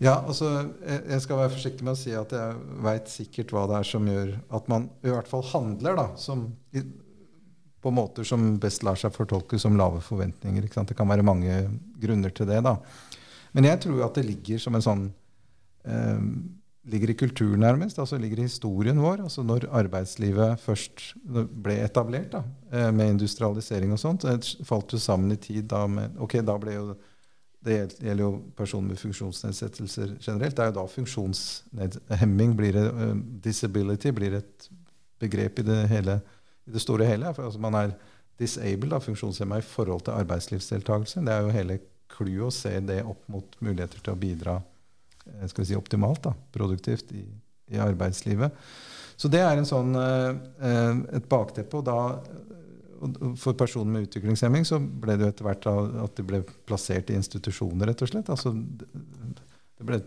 Ja, 0.03 0.17
altså, 0.19 0.51
jeg 0.83 1.21
skal 1.23 1.39
være 1.45 1.53
forsiktig 1.55 1.87
med 1.87 1.95
å 1.95 2.01
si 2.01 2.15
at 2.19 2.35
jeg 2.35 2.57
veit 2.85 3.13
sikkert 3.13 3.55
hva 3.55 3.67
det 3.71 3.77
er 3.79 3.91
som 3.93 4.09
gjør 4.11 4.33
at 4.59 4.73
man 4.73 4.89
i 5.07 5.13
hvert 5.13 5.31
fall 5.31 5.45
handler 5.53 6.01
da, 6.01 6.09
som, 6.19 6.49
på 7.79 7.95
måter 7.95 8.27
som 8.27 8.51
best 8.61 8.83
lar 8.87 8.99
seg 8.99 9.15
fortolke 9.15 9.61
som 9.63 9.79
lave 9.79 10.03
forventninger. 10.03 10.67
Det 10.67 10.99
kan 10.99 11.11
være 11.11 11.27
mange 11.27 11.61
grunner 12.03 12.35
til 12.35 12.51
det. 12.51 12.59
da. 12.67 12.75
Men 13.59 13.73
jeg 13.73 13.83
tror 13.83 14.05
at 14.07 14.15
det 14.15 14.23
ligger 14.29 14.61
som 14.63 14.77
en 14.79 14.85
sånn 14.85 15.05
eh, 15.83 16.21
ligger 16.93 17.11
i 17.11 17.17
kulturen 17.19 17.65
nærmest, 17.65 17.99
altså 17.99 18.21
ligger 18.23 18.39
i 18.39 18.47
historien 18.47 19.01
vår. 19.03 19.25
altså 19.27 19.43
Når 19.43 19.67
arbeidslivet 19.81 20.63
først 20.63 21.09
ble 21.27 21.81
etablert 21.83 22.31
da, 22.37 22.45
eh, 22.71 22.93
med 22.95 23.17
industrialisering 23.17 23.91
og 23.97 23.99
sånt, 23.99 24.23
det 24.23 24.65
falt 24.69 24.95
jo 24.95 25.01
sammen 25.03 25.35
i 25.35 25.41
tid 25.43 25.67
da 25.73 25.83
med 25.91 26.15
Ok, 26.23 26.39
da 26.47 26.55
ble 26.63 26.77
jo 26.79 26.95
det 27.67 27.81
gjelder 27.99 28.23
jo 28.23 28.31
personer 28.55 28.93
med 28.93 29.01
funksjonsnedsettelser 29.01 30.13
generelt. 30.23 30.55
Det 30.55 30.63
er 30.63 30.71
jo 30.71 30.77
da 30.77 30.85
funksjonshemming 30.93 32.55
blir 32.57 32.79
et, 32.79 32.93
eh, 32.95 33.15
disability 33.43 34.15
blir 34.15 34.39
et 34.39 34.71
begrep 35.19 35.59
i 35.59 35.67
det, 35.67 35.89
hele, 35.91 36.21
i 36.69 36.71
det 36.71 36.81
store 36.81 37.05
hele. 37.05 37.35
For 37.35 37.43
altså 37.43 37.59
man 37.59 37.75
er 37.75 37.97
disabled, 38.39 38.95
da, 38.95 39.03
funksjonshemma, 39.03 39.59
i 39.59 39.67
forhold 39.67 40.07
til 40.07 40.15
arbeidslivsdeltakelse. 40.15 41.27
Det 41.27 41.35
er 41.35 41.41
jo 41.43 41.57
hele 41.59 41.81
clouet 42.13 42.49
å 42.49 42.55
se 42.55 42.75
det 42.85 43.03
opp 43.07 43.25
mot 43.33 43.59
muligheter 43.65 44.03
til 44.03 44.15
å 44.15 44.21
bidra 44.21 44.59
eh, 44.59 45.47
skal 45.47 45.65
vi 45.65 45.71
si, 45.71 45.79
optimalt, 45.79 46.23
da, 46.27 46.35
produktivt, 46.55 47.13
i, 47.17 47.25
i 47.75 47.81
arbeidslivet. 47.83 48.55
Så 49.19 49.31
det 49.33 49.43
er 49.43 49.59
en 49.59 49.69
sånn, 49.69 49.97
eh, 49.99 50.93
et 51.19 51.29
bakteppe. 51.31 51.81
og 51.81 51.89
da 51.89 51.99
for 53.39 53.55
personer 53.55 53.93
med 53.93 54.09
utviklingshemming 54.09 54.65
så 54.67 54.79
ble 54.81 55.15
det 55.17 55.27
jo 55.27 55.33
etter 55.33 55.47
hvert 55.47 55.67
at 55.71 56.19
de 56.19 56.25
ble 56.27 56.43
plassert 56.67 57.11
i 57.13 57.19
institusjoner, 57.19 57.91
rett 57.91 58.03
og 58.03 58.11
slett. 58.11 58.31
Altså, 58.33 58.53
det 59.79 59.87
ble 59.87 60.01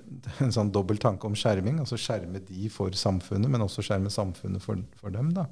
en 0.43 0.53
sånn 0.53 0.71
dobbel 0.73 0.99
tanke 1.01 1.27
om 1.27 1.37
skjerming. 1.37 1.79
altså 1.79 1.99
Skjerme 1.99 2.43
de 2.47 2.69
for 2.73 2.95
samfunnet, 2.97 3.51
men 3.51 3.63
også 3.63 3.85
skjerme 3.85 4.11
samfunnet 4.11 4.63
for, 4.63 4.81
for 4.99 5.13
dem. 5.15 5.31
da. 5.35 5.47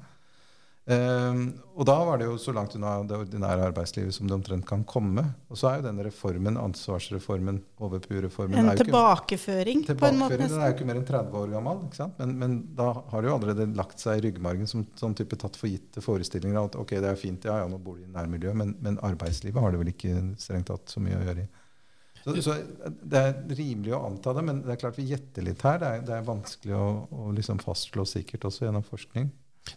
Um, 0.90 1.42
og 1.76 1.84
da 1.86 1.94
var 2.02 2.18
det 2.18 2.26
jo 2.26 2.38
så 2.40 2.54
langt 2.56 2.72
unna 2.74 2.96
det 3.06 3.14
ordinære 3.14 3.66
arbeidslivet 3.68 4.14
som 4.16 4.26
det 4.26 4.34
omtrent 4.34 4.64
kan 4.66 4.80
komme. 4.88 5.22
Og 5.52 5.58
så 5.60 5.68
er 5.68 5.78
jo 5.78 5.84
denne 5.86 6.06
reformen, 6.06 6.56
ansvarsreformen, 6.58 7.60
HVPU-reformen 7.78 8.58
En 8.58 8.80
tilbakeføring, 8.80 9.84
ikke, 9.84 9.98
på 10.00 10.08
en 10.08 10.18
måte? 10.22 10.40
Den 10.40 10.56
er 10.56 10.72
jo 10.72 10.76
ikke 10.78 10.88
mer 10.88 10.98
enn 10.98 11.06
30 11.06 11.38
år 11.42 11.52
gammel. 11.54 11.84
Men, 12.18 12.34
men, 12.42 12.56
da 12.78 12.88
har 13.12 13.22
det 13.22 13.30
jo 13.30 13.36
allerede 13.36 13.68
lagt 13.78 14.02
seg 14.02 14.18
i 14.18 14.24
ryggmargen 14.26 14.70
som 14.70 14.86
sånn 14.98 15.14
type 15.18 15.38
tatt 15.40 15.58
for 15.60 15.70
gitte 15.70 16.02
forestillinger 16.04 16.62
at 16.64 16.78
ok, 16.80 16.96
det 16.96 17.12
er 17.12 17.20
fint, 17.20 17.46
ja, 17.46 17.60
ja, 17.62 17.68
nå 17.70 17.78
bor 17.84 18.00
de 18.00 18.08
i 18.08 18.14
nærmiljøet, 18.16 18.58
men, 18.58 18.74
men 18.82 18.98
arbeidslivet 19.06 19.62
har 19.62 19.74
det 19.74 19.82
vel 19.82 19.92
ikke 19.92 20.16
strengt 20.40 20.72
tatt 20.72 20.90
så 20.90 21.04
mye 21.04 21.20
å 21.20 21.26
gjøre 21.28 21.44
i. 21.44 21.50
Så, 22.20 22.34
så, 22.44 22.56
Det 23.00 23.20
er 23.20 23.38
rimelig 23.56 23.94
å 23.96 24.02
anta 24.08 24.34
det, 24.36 24.42
men 24.48 24.64
det 24.64 24.74
er 24.74 24.80
klart 24.82 24.98
vi 24.98 25.06
gjetter 25.12 25.44
litt 25.44 25.62
her. 25.64 25.78
Det 25.80 25.92
er, 25.92 26.02
det 26.08 26.16
er 26.18 26.26
vanskelig 26.26 26.74
å, 26.76 26.88
å 27.14 27.30
liksom 27.36 27.62
fastslå 27.62 28.04
sikkert 28.08 28.48
også 28.50 28.66
gjennom 28.66 28.84
forskning. 28.84 29.30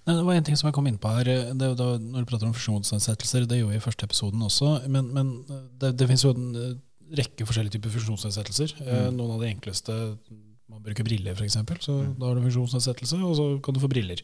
Nei, 0.05 0.15
det 0.17 0.23
var 0.27 0.37
en 0.37 0.47
ting 0.47 0.57
som 0.59 0.69
jeg 0.69 0.77
kom 0.77 0.87
inn 0.89 0.99
på 1.01 1.11
her. 1.17 1.29
Det, 1.53 1.69
da, 1.79 1.89
når 1.99 2.23
du 2.23 2.29
prater 2.29 2.49
om 2.49 2.55
funksjonsnedsettelser, 2.55 3.47
det 3.49 3.59
gjorde 3.61 3.75
vi 3.75 3.81
i 3.81 3.83
første 3.83 4.07
episoden 4.07 4.45
også. 4.45 4.73
Men, 4.91 5.11
men 5.15 5.35
det, 5.81 5.93
det, 5.99 6.07
finnes 6.09 6.25
jo 6.25 6.33
en 6.35 6.49
eh, 6.59 6.73
rekke 7.19 7.47
forskjellige 7.49 7.77
typer 7.77 7.93
funksjonsnedsettelser. 7.97 8.75
Eh, 8.83 9.05
mm. 9.07 9.19
Noen 9.19 9.37
av 9.37 9.45
de 9.45 9.51
enkleste 9.53 9.99
man 10.73 10.81
bruker 10.81 11.05
briller, 11.05 11.35
f.eks., 11.37 11.57
så 11.85 11.93
mm. 11.99 12.13
da 12.17 12.29
har 12.29 12.37
du 12.37 12.45
funksjonsnedsettelse, 12.47 13.19
og 13.27 13.35
så 13.37 13.45
kan 13.63 13.75
du 13.75 13.81
få 13.83 13.89
briller. 13.91 14.23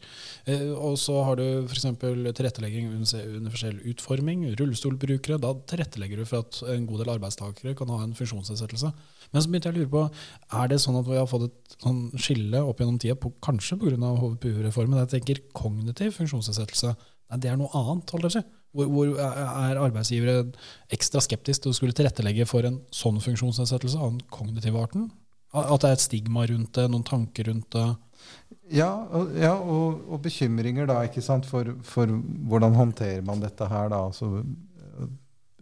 Eh, 0.50 0.70
og 0.74 0.96
så 0.98 1.20
har 1.26 1.38
du 1.38 1.44
f.eks. 1.68 1.86
tilrettelegging 2.00 2.90
under 2.90 3.28
universell 3.36 3.78
utforming, 3.92 4.48
rullestolbrukere. 4.58 5.38
Da 5.42 5.54
tilrettelegger 5.70 6.22
du 6.22 6.26
for 6.28 6.46
at 6.46 6.62
en 6.74 6.88
god 6.90 7.04
del 7.04 7.14
arbeidstakere 7.14 7.76
kan 7.78 7.92
ha 7.92 8.00
en 8.02 8.16
funksjonsnedsettelse. 8.18 8.92
Men 9.30 9.42
så 9.42 9.50
begynte 9.50 9.70
jeg 9.70 9.76
å 9.76 9.80
lure 9.80 9.92
på, 9.92 10.04
er 10.60 10.70
det 10.70 10.80
sånn 10.82 10.98
at 10.98 11.06
vi 11.06 11.18
har 11.18 11.28
fått 11.30 11.46
et 11.48 11.76
sånn 11.82 12.00
skille 12.18 12.62
opp 12.66 12.82
gjennom 12.82 12.98
tida, 13.02 13.16
på, 13.18 13.32
kanskje 13.44 13.78
pga. 13.80 14.14
HVPU-reformen? 14.20 14.98
Jeg 15.04 15.12
tenker 15.14 15.42
kognitiv 15.56 16.16
funksjonsnedsettelse. 16.18 16.96
Det 17.38 17.50
er 17.50 17.60
noe 17.60 17.70
annet. 17.78 18.10
holdt 18.10 18.34
jeg 18.34 18.48
hvor, 18.74 18.86
hvor 18.86 19.16
er 19.18 19.80
arbeidsgivere 19.82 20.44
ekstra 20.94 21.22
skeptiske 21.24 21.64
til 21.64 21.72
å 21.72 21.76
skulle 21.78 21.96
tilrettelegge 21.96 22.46
for 22.46 22.66
en 22.66 22.78
sånn 22.94 23.18
funksjonsnedsettelse 23.22 23.98
av 23.98 24.12
den 24.12 24.20
kognitive 24.30 24.82
arten? 24.82 25.08
At 25.50 25.82
det 25.82 25.88
er 25.88 25.96
et 25.96 26.04
stigma 26.04 26.44
rundt 26.46 26.76
det, 26.78 26.86
noen 26.92 27.06
tanker 27.06 27.50
rundt 27.50 27.66
det? 27.74 27.86
Ja, 28.70 28.90
og, 29.10 29.32
ja, 29.34 29.56
og, 29.58 30.04
og 30.06 30.20
bekymringer 30.22 30.86
da, 30.86 31.00
ikke 31.06 31.24
sant, 31.24 31.48
for, 31.50 31.72
for, 31.82 32.10
hvordan 32.50 32.76
håndterer 32.78 33.24
man 33.26 33.42
dette 33.42 33.66
her, 33.66 33.90
da. 33.90 34.04
Altså, 34.06 34.44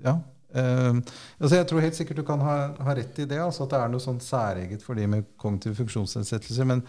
ja. 0.05 0.19
Uh, 0.49 0.97
altså 1.37 1.59
jeg 1.59 1.67
tror 1.69 1.83
helt 1.85 1.97
sikkert 1.99 2.23
du 2.23 2.25
kan 2.25 2.41
ha, 2.41 2.53
ha 2.81 2.93
rett 2.97 3.19
i 3.21 3.27
det, 3.29 3.37
altså 3.45 3.67
at 3.67 3.75
det 3.75 3.81
er 3.83 3.91
noe 3.93 4.01
sånn 4.01 4.21
særeget 4.25 4.81
for 4.81 4.97
de 4.97 5.05
med 5.11 5.27
kognitive 5.41 5.77
funksjonsnedsettelser. 5.77 6.69
Men 6.69 6.81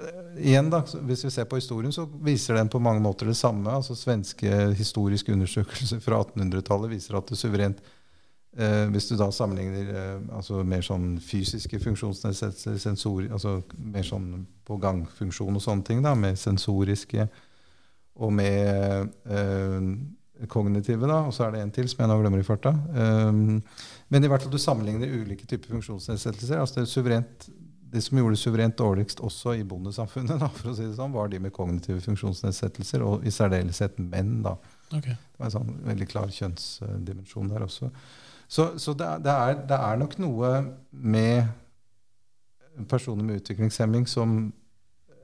uh, 0.00 0.30
igjen 0.40 0.70
da, 0.72 0.80
hvis 1.04 1.26
vi 1.26 1.32
ser 1.34 1.48
på 1.50 1.60
historien, 1.60 1.92
så 1.92 2.06
viser 2.24 2.56
den 2.56 2.72
på 2.72 2.80
mange 2.80 3.04
måter 3.04 3.28
det 3.28 3.36
samme. 3.36 3.68
altså 3.70 3.96
Svenske 3.98 4.70
historiske 4.78 5.36
undersøkelser 5.36 6.00
fra 6.04 6.22
1800-tallet 6.24 6.94
viser 6.96 7.20
at 7.20 7.28
det 7.28 7.40
suverent 7.40 7.84
uh, 7.84 8.88
hvis 8.94 9.10
du 9.12 9.18
da 9.20 9.28
sammenligner 9.34 9.92
eh, 9.92 10.18
altså 10.32 10.64
mer 10.64 10.84
sånn 10.86 11.18
fysiske 11.20 11.80
funksjonsnedsettelser, 11.84 12.80
sensor, 12.80 13.28
altså 13.28 13.58
mer 13.76 14.06
sånn 14.06 14.46
på 14.64 14.80
gangfunksjon 14.80 15.60
og 15.60 15.64
sånne 15.64 15.90
ting, 15.90 16.04
da, 16.06 16.16
med 16.16 16.40
sensoriske 16.40 17.28
og 18.14 18.30
med 18.32 19.10
kognitive, 20.50 21.06
da, 21.06 21.20
og 21.28 21.34
så 21.34 21.46
er 21.46 21.54
det 21.54 21.60
en 21.62 21.74
til 21.74 21.88
som 21.90 22.02
jeg 22.02 22.10
nå 22.10 22.16
glemmer 22.20 22.42
i 22.42 22.46
farta. 22.46 22.72
Um, 22.94 23.60
men 24.10 24.24
i 24.24 24.30
hvert 24.30 24.42
fall 24.42 24.52
du 24.52 24.60
sammenligner 24.60 25.12
ulike 25.14 25.46
typer 25.46 25.76
funksjonsnedsettelser. 25.76 26.58
altså 26.58 26.80
det, 26.80 26.88
suverent, 26.90 27.46
de 27.94 28.02
som 28.02 28.18
gjorde 28.18 28.34
det 28.34 28.42
suverent 28.42 28.78
dårligst 28.78 29.22
også 29.24 29.54
i 29.60 29.64
bondesamfunnet, 29.68 30.40
da, 30.42 30.50
for 30.50 30.72
å 30.72 30.76
si 30.76 30.88
det 30.88 30.96
sånn, 30.98 31.14
var 31.14 31.30
de 31.30 31.40
med 31.44 31.54
kognitive 31.54 32.02
funksjonsnedsettelser, 32.04 33.04
og 33.06 33.26
i 33.26 33.32
særdeleshet 33.34 34.00
menn. 34.02 34.40
da. 34.46 34.56
Okay. 34.90 35.14
Det 35.14 35.40
var 35.40 35.50
en 35.50 35.56
sånn 35.58 35.74
veldig 35.86 36.10
klar 36.10 36.34
kjønnsdimensjon 36.34 37.54
der 37.54 37.66
også. 37.68 37.92
Så, 38.48 38.74
så 38.78 38.92
det, 38.98 39.06
det, 39.24 39.32
er, 39.32 39.60
det, 39.70 39.78
er, 39.78 39.96
nok 39.98 40.18
noe 40.22 40.50
med 40.90 41.46
personer 42.90 43.24
med 43.24 43.40
utviklingshemming 43.40 44.04
som 44.10 44.52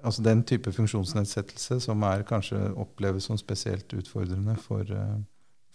Altså 0.03 0.25
den 0.25 0.45
type 0.49 0.73
funksjonsnedsettelse 0.73 1.81
som 1.85 2.07
er 2.09 2.25
kanskje 2.29 2.61
oppleves 2.81 3.29
som 3.29 3.39
spesielt 3.41 3.93
utfordrende 3.97 4.57
for, 4.61 4.89
uh, 4.89 5.19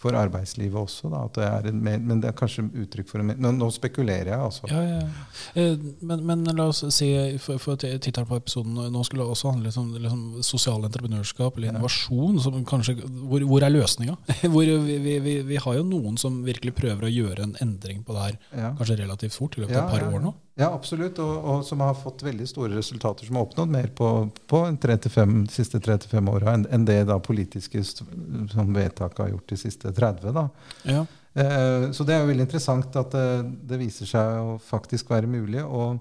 for 0.02 0.18
arbeidslivet 0.18 0.76
også. 0.76 1.10
Det 1.36 1.46
en, 1.70 1.82
men 1.82 2.22
det 2.22 2.30
er 2.30 2.36
kanskje 2.38 2.66
uttrykk 2.84 3.10
for 3.10 3.24
en 3.24 3.32
nå, 3.42 3.52
nå 3.56 3.70
spekulerer 3.74 4.32
jeg, 4.34 4.40
altså. 4.48 4.70
Ja, 4.70 4.82
ja. 4.82 5.02
Eh, 5.62 5.86
men, 6.02 6.24
men, 6.28 6.44
la 6.58 6.68
oss 6.72 6.84
si, 6.94 7.10
for, 7.42 7.62
for 7.64 7.80
tittelen 7.80 8.28
på 8.30 8.40
episoden 8.40 8.78
nå 8.92 9.04
skulle 9.08 9.24
det 9.24 9.36
også 9.36 9.54
handle 9.56 9.74
om 9.82 9.94
liksom, 10.04 10.24
sosialt 10.46 10.90
entreprenørskap 10.90 11.58
eller 11.58 11.74
innovasjon. 11.74 12.42
Kanskje, 12.70 12.98
hvor, 13.06 13.46
hvor, 13.50 13.66
er 13.66 13.74
løsninga? 13.74 14.18
vi, 14.58 15.20
vi, 15.20 15.38
vi, 15.48 15.62
har 15.64 15.80
jo 15.80 15.86
noen 15.88 16.20
som 16.22 16.44
virkelig 16.46 16.76
prøver 16.78 17.08
å 17.08 17.14
gjøre 17.14 17.48
en 17.48 17.56
endring 17.64 18.04
på 18.06 18.18
det 18.18 18.28
her 18.28 18.74
kanskje 18.80 19.00
relativt 19.04 19.38
fort, 19.38 19.58
i 19.58 19.64
løpet 19.64 19.80
av 19.80 19.88
et 19.88 19.96
par 19.96 20.10
år 20.12 20.28
nå. 20.28 20.36
Ja, 20.56 20.70
absolutt. 20.72 21.20
Og, 21.20 21.36
og, 21.36 21.66
som 21.68 21.84
har 21.84 21.98
fått 22.00 22.24
veldig 22.24 22.48
store 22.48 22.78
resultater, 22.78 23.28
som 23.28 23.36
har 23.36 23.48
oppnådd 23.48 23.76
mer 23.76 23.92
på, 23.96 24.12
på 24.48 24.64
35, 24.82 25.36
de 25.50 25.52
siste 25.52 25.84
35 25.84 26.32
åra 26.32 26.56
enn, 26.56 26.66
enn 26.72 26.88
det 26.88 27.02
da 27.10 27.20
politiske 27.20 27.84
som 27.84 28.72
vedtaket 28.76 29.26
har 29.26 29.34
gjort 29.34 29.52
de 29.52 29.60
siste 29.60 29.92
30. 29.92 30.32
da. 30.36 30.48
Ja. 30.88 31.06
Eh, 31.36 31.92
så 31.92 32.08
det 32.08 32.16
er 32.16 32.24
jo 32.24 32.32
veldig 32.32 32.48
interessant 32.48 32.96
at 32.96 33.12
det, 33.12 33.30
det, 33.68 33.80
viser 33.82 34.08
seg 34.08 34.40
å 34.40 34.56
faktisk 34.64 35.12
være 35.12 35.28
mulig. 35.28 35.60
Og, 35.60 36.00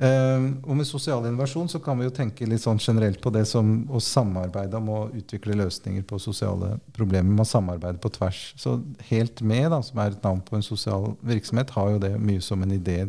eh, 0.00 0.48
og, 0.64 0.72
med 0.72 0.88
sosial 0.88 1.28
innovasjon 1.28 1.68
så 1.68 1.84
kan 1.84 2.00
vi 2.00 2.08
jo 2.08 2.16
tenke 2.16 2.48
litt 2.48 2.64
sånn 2.64 2.80
generelt 2.80 3.20
på 3.20 3.34
det 3.36 3.44
som 3.52 3.82
å 3.92 4.00
samarbeide 4.00 4.80
om 4.80 4.92
å 4.96 5.06
utvikle 5.12 5.60
løsninger 5.60 6.08
på 6.08 6.24
sosiale 6.24 6.78
problemer. 6.96 7.36
Man 7.36 7.52
samarbeider 7.52 8.00
på 8.00 8.16
tvers. 8.16 8.46
Så 8.56 8.78
Helt 9.12 9.44
Med, 9.44 9.68
da, 9.76 9.84
som 9.84 10.00
er 10.00 10.16
et 10.16 10.24
navn 10.24 10.40
på 10.40 10.56
en 10.56 10.64
sosial 10.64 11.12
virksomhet, 11.20 11.76
har 11.76 11.98
jo 11.98 12.06
det 12.08 12.16
mye 12.16 12.40
som 12.40 12.64
en 12.64 12.78
idé 12.80 13.02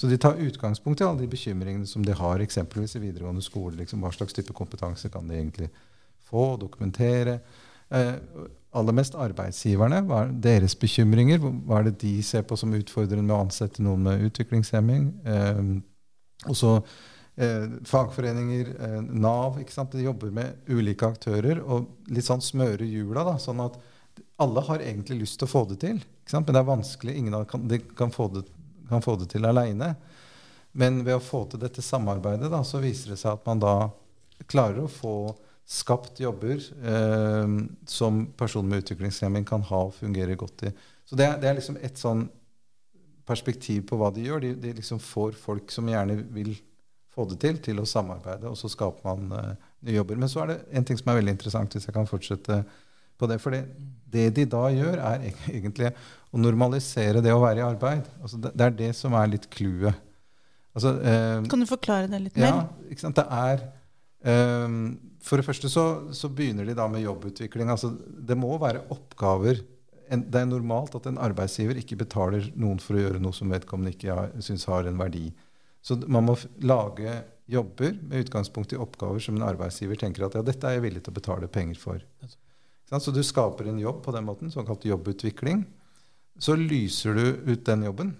så 0.00 0.08
de 0.08 0.16
tar 0.16 0.38
utgangspunkt 0.40 1.00
i 1.00 1.04
alle 1.04 1.20
de 1.20 1.28
bekymringene 1.28 1.84
som 1.86 2.00
de 2.00 2.14
har 2.16 2.40
eksempelvis 2.40 2.94
i 2.96 3.02
videregående 3.02 3.42
skole. 3.44 3.76
Liksom, 3.76 4.00
hva 4.00 4.08
slags 4.14 4.32
type 4.32 4.54
kompetanse 4.56 5.10
kan 5.12 5.28
de 5.28 5.36
egentlig 5.36 5.66
få, 6.24 6.54
dokumentere? 6.56 7.34
Eh, 7.92 8.14
aller 8.80 8.96
mest 8.96 9.18
arbeidsgiverne. 9.20 9.98
Hva 10.08 10.22
er 10.22 10.30
deres 10.46 10.72
bekymringer? 10.80 11.42
Hva 11.44 11.82
er 11.82 11.90
det 11.90 11.98
de 12.00 12.14
ser 12.24 12.46
på 12.48 12.56
som 12.56 12.72
utfordrende 12.78 13.26
med 13.26 13.34
å 13.36 13.42
ansette 13.44 13.84
noen 13.84 14.06
med 14.06 14.24
utviklingshemming? 14.30 15.04
Eh, 15.34 15.60
og 16.48 16.62
eh, 17.36 17.66
fagforeninger, 17.90 18.70
eh, 18.80 18.98
Nav. 19.04 19.58
De 19.60 20.06
jobber 20.06 20.32
med 20.32 20.70
ulike 20.72 21.12
aktører 21.12 21.60
og 21.60 22.08
litt 22.08 22.24
sånn 22.24 22.40
smøre 22.40 22.88
hjula. 22.88 23.26
Da, 23.28 23.36
sånn 23.36 23.60
at 23.66 23.76
alle 24.40 24.64
har 24.64 24.80
egentlig 24.80 25.26
lyst 25.26 25.42
til 25.42 25.50
å 25.50 25.52
få 25.58 25.66
det 25.68 25.82
til. 25.84 26.00
Men 26.32 26.48
det 26.48 26.56
er 26.56 26.72
vanskelig. 26.72 27.18
Ingen 27.20 27.44
kan, 27.52 27.68
de 27.68 27.82
kan 28.00 28.16
få 28.16 28.30
det 28.32 28.46
kan 28.90 29.04
få 29.04 29.16
det 29.20 29.30
til 29.32 29.46
aleine. 29.48 29.94
Men 30.72 31.00
ved 31.06 31.16
å 31.16 31.24
få 31.24 31.44
til 31.50 31.62
dette 31.62 31.82
samarbeidet 31.82 32.50
da, 32.52 32.62
så 32.66 32.82
viser 32.82 33.14
det 33.14 33.20
seg 33.22 33.38
at 33.38 33.46
man 33.48 33.62
da 33.62 33.74
klarer 34.50 34.84
å 34.84 34.90
få 34.90 35.14
skapt 35.70 36.18
jobber 36.22 36.58
eh, 36.58 37.56
som 37.86 38.24
personer 38.38 38.72
med 38.72 38.84
utviklingshemming 38.84 39.46
kan 39.46 39.62
ha 39.68 39.84
og 39.86 39.94
fungere 39.94 40.38
godt 40.38 40.66
i. 40.66 40.72
Så 41.06 41.18
det 41.18 41.28
det 41.42 41.50
er 41.50 41.58
liksom 41.58 41.78
et 41.82 41.98
sånn 41.98 42.26
perspektiv 43.26 43.84
på 43.86 43.98
hva 43.98 44.10
de 44.14 44.26
gjør. 44.26 44.42
De, 44.42 44.54
de, 44.58 44.74
liksom 44.80 44.98
får 45.02 45.38
folk 45.38 45.70
som 45.74 45.88
gjerne 45.90 46.18
vil 46.34 46.56
få 47.10 47.26
det 47.30 47.40
til, 47.42 47.58
til 47.62 47.82
å 47.82 47.86
samarbeide, 47.88 48.50
og 48.50 48.58
så 48.58 48.70
skaper 48.70 49.06
man 49.06 49.34
eh, 49.38 49.68
nye 49.86 49.98
jobber. 49.98 50.18
Men 50.18 50.30
så 50.30 50.44
er 50.44 50.52
det 50.52 50.60
en 50.78 50.86
ting 50.86 50.98
som 50.98 51.10
er 51.10 51.20
veldig 51.20 51.36
interessant, 51.36 51.74
hvis 51.74 51.86
jeg 51.88 51.96
kan 51.96 52.10
fortsette 52.10 52.62
på 53.20 53.28
det. 53.30 53.38
For 53.42 53.54
det 53.54 54.28
de 54.36 54.46
da 54.50 54.62
gjør, 54.74 54.98
er 54.98 55.26
egentlig 55.52 55.92
å 56.30 56.40
normalisere 56.40 57.22
det 57.24 57.34
å 57.34 57.42
være 57.42 57.62
i 57.62 57.66
arbeid. 57.66 58.06
Altså 58.20 58.40
det, 58.42 58.54
er 58.54 58.78
det 58.78 58.92
som 58.98 59.16
er 59.18 59.32
litt 59.32 59.48
clouet. 59.52 60.06
Altså, 60.76 60.94
eh, 61.02 61.42
kan 61.50 61.62
du 61.62 61.66
forklare 61.66 62.10
det 62.10 62.20
litt 62.28 62.38
mer? 62.38 62.46
Ja, 62.46 62.90
ikke 62.92 63.02
sant? 63.02 63.18
Det 63.18 63.26
er, 63.26 63.64
eh, 64.30 64.76
for 65.26 65.40
det 65.40 65.46
første 65.48 65.70
så, 65.72 65.84
så, 66.14 66.30
begynner 66.30 66.68
de 66.68 66.76
da 66.78 66.86
med 66.90 67.02
jobbutvikling. 67.02 67.72
Altså, 67.72 67.90
det 67.98 68.38
må 68.38 68.54
være 68.60 68.86
oppgaver 68.94 69.64
Det 70.10 70.40
er 70.40 70.46
normalt 70.46 70.96
at 70.98 71.04
en 71.06 71.20
arbeidsgiver 71.22 71.78
ikke 71.78 72.00
betaler 72.00 72.48
noen 72.58 72.80
for 72.82 72.98
å 72.98 73.02
gjøre 73.04 73.20
noe 73.22 73.30
som 73.30 73.52
vedkommende 73.52 73.92
ikke 73.94 74.10
har, 74.10 74.32
syns 74.42 74.64
har 74.66 74.88
en 74.90 74.98
verdi. 74.98 75.28
Så 75.86 75.94
man 76.10 76.26
må 76.26 76.34
lage 76.66 77.12
jobber 77.50 77.94
med 78.02 78.24
utgangspunkt 78.24 78.74
i 78.74 78.78
oppgaver 78.82 79.22
som 79.22 79.38
en 79.38 79.46
arbeidsgiver 79.46 79.98
tenker 79.98 80.26
at 80.26 80.34
ja, 80.34 80.42
dette 80.42 80.66
er 80.66 80.76
jeg 80.76 80.84
villig 80.88 81.04
til 81.04 81.14
å 81.14 81.18
betale 81.20 81.50
penger 81.50 81.78
for. 81.78 82.02
Så 82.98 83.14
du 83.14 83.22
skaper 83.22 83.68
en 83.70 83.78
jobb 83.78 84.02
på 84.02 84.12
den 84.14 84.26
måten, 84.26 84.50
såkalt 84.50 84.84
jobbutvikling. 84.84 85.62
Så 86.40 86.56
lyser 86.58 87.14
du 87.14 87.52
ut 87.52 87.64
den 87.66 87.84
jobben. 87.86 88.14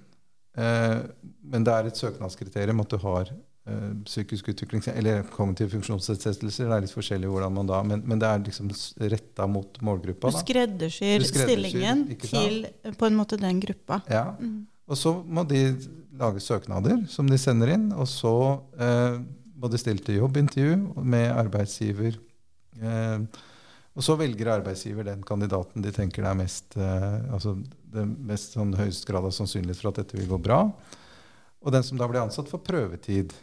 Eh, 0.56 0.98
men 1.42 1.64
det 1.66 1.74
er 1.74 1.88
et 1.88 1.98
søknadskriterium 1.98 2.82
at 2.82 2.92
du 2.92 2.98
har 3.02 3.30
eh, 3.30 3.92
psykisk 4.06 4.52
utvikling 4.52 4.84
eller 4.92 5.24
kognitive 5.32 5.72
funksjonsnedsettelser. 5.74 6.68
Det 6.68 6.76
er 6.76 6.84
litt 6.86 6.94
forskjellig 6.94 7.30
hvordan 7.30 7.56
man 7.56 7.70
da 7.70 7.80
Men, 7.86 8.04
men 8.06 8.22
det 8.22 8.28
er 8.28 8.44
liksom 8.44 8.70
retta 9.10 9.46
mot 9.50 9.80
målgruppa. 9.82 10.30
Skreddersyr, 10.38 11.18
Du 11.18 11.26
skreddersyr, 11.30 11.48
stillingen 11.48 12.04
til 12.22 12.66
på 12.98 13.10
en 13.10 13.18
måte 13.18 13.40
den 13.40 13.62
gruppa. 13.62 14.02
Ja. 14.10 14.36
Mm. 14.38 14.68
Og 14.90 14.98
så 14.98 15.14
må 15.22 15.46
de 15.46 15.64
lage 16.20 16.42
søknader 16.42 17.04
som 17.10 17.28
de 17.30 17.38
sender 17.38 17.74
inn. 17.76 17.90
Og 17.94 18.08
så 18.10 18.34
eh, 18.78 19.20
må 19.60 19.70
de 19.70 19.80
stille 19.80 20.02
til 20.04 20.20
jobbintervju 20.20 21.02
med 21.02 21.30
arbeidsgiver. 21.30 22.18
Eh, 22.80 23.22
og 24.00 24.04
så 24.06 24.16
velger 24.16 24.48
arbeidsgiver 24.48 25.04
den 25.10 25.20
kandidaten 25.28 25.84
de 25.84 25.90
tenker 25.92 26.24
det 26.24 26.30
er 26.30 26.38
mest, 26.38 26.72
eh, 26.80 27.18
altså 27.34 27.52
det 27.92 28.06
mest 28.08 28.54
sånn 28.56 28.72
høyest 28.78 29.04
grad 29.04 29.26
av 29.28 29.34
sannsynlighet 29.36 29.76
for 29.76 29.90
at 29.90 30.00
dette 30.00 30.16
vil 30.16 30.30
gå 30.30 30.38
bra. 30.40 30.62
Og 31.60 31.74
den 31.74 31.84
som 31.84 32.00
da 32.00 32.08
blir 32.08 32.22
ansatt, 32.22 32.48
får 32.48 32.62
prøvetid. 32.64 33.34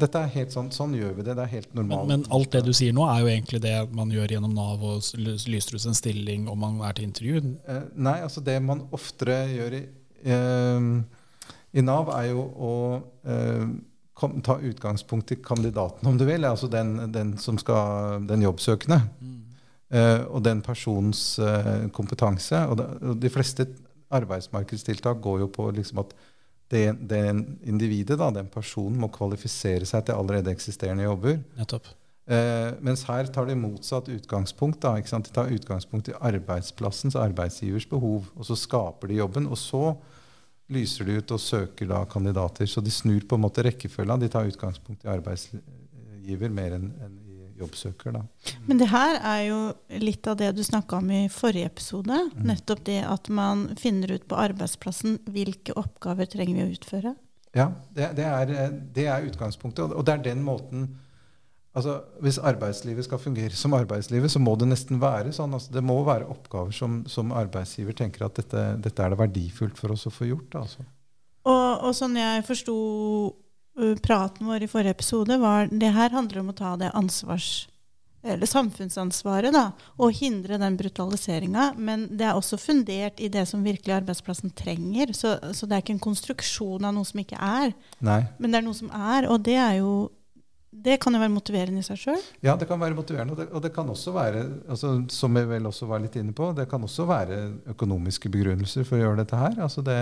Dette 0.00 0.22
er 0.22 0.32
helt 0.32 0.54
sånn, 0.54 0.70
sånn 0.72 0.96
gjør 0.96 1.12
vi 1.18 1.26
det. 1.26 1.36
Det 1.36 1.44
er 1.44 1.52
helt 1.52 1.76
normalt. 1.76 2.08
men 2.08 2.24
alt 2.32 2.56
det 2.56 2.62
du 2.64 2.72
sier 2.76 2.96
nå, 2.96 3.04
er 3.12 3.20
jo 3.20 3.30
egentlig 3.34 3.60
det 3.64 3.76
man 3.92 4.12
gjør 4.12 4.38
gjennom 4.38 4.56
Nav 4.56 4.88
og 4.88 5.12
lyser 5.20 5.76
ut 5.76 5.88
en 5.92 6.00
stilling 6.00 6.48
om 6.48 6.64
man 6.64 6.80
er 6.88 6.96
til 6.96 7.10
intervju. 7.10 7.44
Eh, 7.68 7.86
nei, 8.08 8.18
altså 8.24 8.40
det 8.44 8.56
man 8.64 8.86
oftere 8.96 9.42
gjør 9.52 9.76
i, 9.82 9.82
eh, 10.32 10.90
i 11.76 11.84
Nav, 11.84 12.12
er 12.16 12.30
jo 12.30 12.48
å 12.56 12.74
eh, 13.28 13.66
ta 14.44 14.58
utgangspunkt 14.62 15.32
i 15.32 15.38
kandidaten, 15.42 16.08
om 16.08 16.18
du 16.18 16.24
vil. 16.28 16.44
Altså 16.44 16.68
den, 16.70 16.96
den, 17.12 17.36
som 17.38 17.58
skal, 17.60 18.22
den 18.28 18.44
jobbsøkende. 18.44 19.00
Eh, 19.92 20.22
og 20.32 20.40
den 20.44 20.62
personens 20.64 21.36
uh, 21.42 21.88
kompetanse. 21.92 22.62
Og, 22.70 22.78
det, 22.80 22.86
og 23.04 23.18
de 23.20 23.30
fleste 23.32 23.66
arbeidsmarkedstiltak 24.12 25.20
går 25.24 25.42
jo 25.42 25.48
på 25.52 25.66
liksom 25.76 26.00
at 26.04 26.14
det, 26.72 26.86
den 27.10 27.42
individet, 27.68 28.16
da, 28.16 28.30
den 28.32 28.48
personen, 28.48 28.96
må 29.00 29.10
kvalifisere 29.12 29.84
seg 29.88 30.06
til 30.06 30.16
allerede 30.16 30.52
eksisterende 30.54 31.04
jobber. 31.04 31.42
Nettopp. 31.58 31.90
Uh, 32.22 32.72
mens 32.80 33.02
her 33.04 33.28
tar 33.34 33.50
de 33.50 33.58
motsatt 33.58 34.08
utgangspunkt. 34.14 34.80
Da? 34.80 34.94
De 34.96 35.34
tar 35.34 35.52
utgangspunkt 35.52 36.08
i 36.08 36.16
arbeidsplassens 36.16 37.18
arbeidsgivers 37.18 37.88
behov. 37.90 38.30
Og 38.38 38.48
så 38.48 38.56
skaper 38.56 39.12
de 39.12 39.20
jobben. 39.20 39.50
Og 39.50 39.60
så 39.60 39.90
lyser 40.72 41.04
de 41.08 41.18
ut 41.20 41.34
og 41.36 41.40
søker 41.42 41.88
da 41.90 42.02
kandidater. 42.10 42.66
Så 42.66 42.82
de 42.84 42.90
snur 42.90 43.20
på 43.28 43.36
en 43.38 43.44
måte 43.44 43.64
rekkefølga. 43.66 44.16
De 44.22 44.28
tar 44.32 44.48
utgangspunkt 44.48 45.04
i 45.04 45.10
arbeidsgiver 45.12 46.50
mer 46.54 46.76
enn 46.78 46.88
en 47.04 47.18
i 47.28 47.38
jobbsøker. 47.60 48.14
Da. 48.16 48.22
Men 48.66 48.78
det 48.80 48.88
her 48.90 49.18
er 49.20 49.42
jo 49.48 49.58
litt 50.02 50.26
av 50.30 50.38
det 50.40 50.50
du 50.56 50.62
snakka 50.66 50.98
om 51.02 51.10
i 51.14 51.22
forrige 51.32 51.68
episode. 51.70 52.16
Mm. 52.32 52.46
Nettopp 52.48 52.82
det 52.88 53.00
at 53.06 53.28
man 53.28 53.68
finner 53.78 54.16
ut 54.16 54.24
på 54.30 54.38
arbeidsplassen 54.40 55.18
hvilke 55.30 55.76
oppgaver 55.78 56.26
trenger 56.32 56.58
vi 56.58 56.64
å 56.66 56.72
utføre. 56.78 57.14
Ja, 57.54 57.68
det, 57.92 58.14
det, 58.16 58.24
er, 58.24 58.50
eh, 58.56 58.70
det 58.96 59.06
er 59.12 59.26
utgangspunktet. 59.28 59.84
Og- 59.84 59.98
Og 60.00 60.04
det 60.08 60.14
er 60.14 60.22
den 60.32 60.42
måten 60.42 60.88
altså 61.72 61.98
Hvis 62.24 62.38
arbeidslivet 62.38 63.06
skal 63.06 63.20
fungere 63.22 63.56
som 63.56 63.74
arbeidslivet, 63.76 64.32
så 64.32 64.40
må 64.42 64.54
det 64.60 64.68
nesten 64.70 65.00
være 65.02 65.32
sånn. 65.32 65.54
Altså, 65.56 65.72
det 65.74 65.84
må 65.84 65.98
være 66.06 66.28
oppgaver 66.30 66.74
som, 66.76 67.02
som 67.08 67.32
arbeidsgiver 67.36 67.96
tenker 67.96 68.26
at 68.26 68.36
dette, 68.40 68.66
dette 68.84 69.04
er 69.04 69.14
det 69.14 69.20
verdifullt 69.22 69.80
for 69.80 69.94
oss 69.94 70.06
å 70.08 70.12
få 70.12 70.28
gjort. 70.28 70.58
Altså. 70.60 70.84
Og, 71.48 71.66
og 71.88 71.96
sånn 71.96 72.18
jeg 72.20 72.46
forsto 72.46 72.76
uh, 73.32 73.94
praten 74.04 74.48
vår 74.50 74.66
i 74.66 74.70
forrige 74.70 74.98
episode, 74.98 75.38
var 75.42 75.72
det 75.72 75.92
her 75.96 76.14
handler 76.14 76.44
om 76.44 76.54
å 76.54 76.58
ta 76.62 76.76
det 76.80 76.94
ansvars... 76.98 77.68
Eller 78.22 78.46
samfunnsansvaret, 78.46 79.50
da. 79.50 79.72
Og 79.98 80.12
hindre 80.14 80.54
den 80.62 80.76
brutaliseringa. 80.78 81.72
Men 81.74 82.04
det 82.06 82.28
er 82.28 82.36
også 82.38 82.54
fundert 82.54 83.18
i 83.18 83.26
det 83.26 83.42
som 83.50 83.64
virkelig 83.66 83.96
arbeidsplassen 83.96 84.52
trenger. 84.54 85.10
Så, 85.10 85.32
så 85.50 85.66
det 85.66 85.74
er 85.74 85.82
ikke 85.82 85.96
en 85.96 86.04
konstruksjon 86.04 86.86
av 86.86 86.94
noe 86.94 87.08
som 87.08 87.18
ikke 87.18 87.40
er, 87.42 87.74
Nei. 87.98 88.20
men 88.38 88.54
det 88.54 88.60
er 88.60 88.66
noe 88.68 88.78
som 88.78 88.92
er. 88.94 89.26
Og 89.26 89.42
det 89.42 89.56
er 89.58 89.80
jo 89.80 89.90
Det 90.82 90.98
kan 91.02 91.14
jo 91.14 91.20
være 91.22 91.32
motiverende 91.32 91.82
i 91.82 91.86
seg 91.86 92.00
sjøl. 92.00 92.20
Ja, 92.42 92.56
det 92.58 92.66
kan 92.70 92.80
være 92.80 92.96
motiverende. 92.98 93.36
Og 93.36 93.40
det, 93.40 93.48
og 93.54 93.62
det 93.64 93.72
kan 93.74 93.90
også 93.92 94.14
være, 94.16 94.44
altså, 94.66 94.94
som 95.14 95.38
jeg 95.38 95.50
vel 95.50 95.68
også 95.70 95.88
var 95.90 96.02
litt 96.02 96.18
inne 96.18 96.34
på, 96.36 96.50
det 96.56 96.68
kan 96.70 96.82
også 96.82 97.06
være 97.08 97.40
økonomiske 97.74 98.32
begrunnelser 98.32 98.86
for 98.88 98.98
å 98.98 99.02
gjøre 99.04 99.20
dette 99.22 99.38
her. 99.38 99.58
Altså 99.62 99.84
det, 99.86 99.98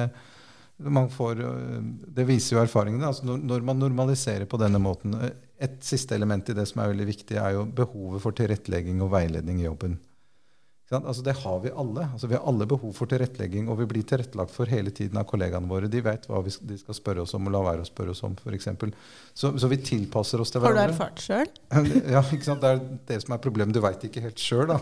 får, 1.16 1.44
øh, 1.44 1.78
det 2.16 2.28
viser 2.28 2.56
jo 2.56 2.62
erfaringene. 2.62 3.06
Altså 3.06 3.28
når, 3.28 3.44
når 3.52 3.66
man 3.70 3.82
normaliserer 3.84 4.48
på 4.48 4.60
denne 4.60 4.80
måten 4.82 5.14
øh, 5.20 5.30
Et 5.60 5.76
siste 5.84 6.14
element 6.16 6.48
i 6.48 6.54
det 6.56 6.64
som 6.64 6.80
er 6.80 6.88
veldig 6.88 7.04
viktig, 7.04 7.36
er 7.36 7.50
jo 7.52 7.66
behovet 7.66 8.22
for 8.22 8.32
tilrettelegging 8.32 9.02
og 9.04 9.10
veiledning 9.12 9.58
i 9.60 9.66
jobben. 9.66 9.98
Altså 10.90 11.22
det 11.22 11.36
har 11.38 11.60
vi 11.62 11.70
alle. 11.70 12.04
Altså 12.12 12.26
vi 12.26 12.34
har 12.34 12.46
alle 12.50 12.66
behov 12.66 12.90
for 12.96 13.06
tilrettelegging, 13.10 13.68
og 13.70 13.78
vi 13.78 13.86
blir 13.92 14.06
tilrettelagt 14.10 14.50
for 14.50 14.66
hele 14.66 14.90
tiden 14.90 15.20
av 15.20 15.26
kollegaene 15.30 15.70
våre. 15.70 15.86
De 15.90 16.00
vet 16.02 16.24
hva 16.26 16.40
vi, 16.42 16.50
de 16.66 16.78
skal 16.80 16.96
spørre 16.98 17.22
oss 17.22 17.34
om, 17.38 17.46
og 17.46 17.54
la 17.54 17.60
være 17.62 17.84
å 17.84 17.86
spørre 17.86 18.10
oss 18.10 18.24
om, 18.26 18.34
f.eks. 18.34 18.66
Så, 19.30 19.52
så 19.54 19.70
vi 19.70 19.78
tilpasser 19.86 20.42
oss 20.42 20.50
til 20.50 20.64
hverandre. 20.64 20.88
Har 20.88 20.90
du 20.90 20.96
erfart 20.96 21.22
sjøl? 21.22 21.52
Ja, 22.10 22.24
ikke 22.26 22.48
sant? 22.48 22.64
Det 22.64 22.72
er 22.74 22.82
det 23.12 23.20
som 23.22 23.36
er 23.36 23.42
problemet. 23.44 23.76
Du 23.76 23.82
veit 23.84 24.02
ikke 24.08 24.24
helt 24.24 24.42
sjøl, 24.42 24.74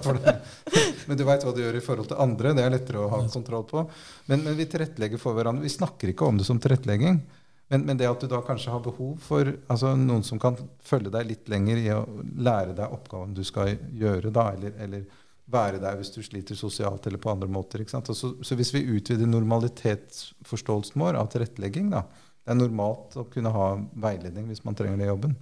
men 1.11 1.21
du 1.21 1.27
veit 1.29 1.45
hva 1.45 1.53
du 1.53 1.61
gjør 1.61 1.77
i 1.77 1.85
forhold 1.85 2.09
til 2.09 2.25
andre. 2.25 2.57
Det 2.57 2.65
er 2.65 2.75
lettere 2.79 3.05
å 3.05 3.13
ha 3.13 3.21
kontroll 3.29 3.69
på. 3.69 3.85
Men, 4.33 4.47
men 4.49 4.57
vi 4.57 4.69
tilrettelegger 4.73 5.21
for 5.21 5.37
hverandre. 5.37 5.67
Vi 5.69 5.77
snakker 5.77 6.15
ikke 6.15 6.33
om 6.33 6.41
det 6.41 6.49
som 6.49 6.63
tilrettelegging. 6.63 7.21
Men, 7.69 7.85
men 7.85 8.01
det 8.01 8.09
at 8.09 8.25
du 8.25 8.33
da 8.33 8.41
kanskje 8.41 8.73
har 8.73 8.81
behov 8.81 9.19
for 9.21 9.53
altså 9.69 9.93
noen 9.93 10.25
som 10.25 10.41
kan 10.41 10.57
følge 10.81 11.13
deg 11.13 11.29
litt 11.29 11.51
lenger 11.53 11.81
i 11.85 11.89
å 11.93 12.01
lære 12.41 12.73
deg 12.79 12.97
oppgaven 12.97 13.37
du 13.37 13.45
skal 13.45 13.75
gjøre, 13.93 14.33
da, 14.33 14.55
eller, 14.57 14.73
eller 14.81 15.27
være 15.53 15.81
der 15.83 15.99
hvis 15.99 16.13
du 16.15 16.21
sliter 16.25 16.59
sosialt 16.59 17.07
eller 17.09 17.21
på 17.23 17.33
andre 17.33 17.49
måter. 17.51 17.85
Så, 17.89 18.15
så 18.15 18.59
hvis 18.59 18.73
vi 18.75 18.87
utvider 18.97 19.29
normalitetsforståelsen 19.31 21.01
vår 21.01 21.19
av 21.21 21.31
tilrettelegging, 21.33 21.91
da, 21.95 22.05
det 22.45 22.55
er 22.55 22.61
normalt 22.61 23.17
å 23.19 23.27
kunne 23.33 23.53
ha 23.53 23.69
veiledning 24.01 24.49
hvis 24.49 24.65
man 24.67 24.77
trenger 24.79 25.01
det 25.01 25.09
i 25.09 25.13
jobben. 25.13 25.37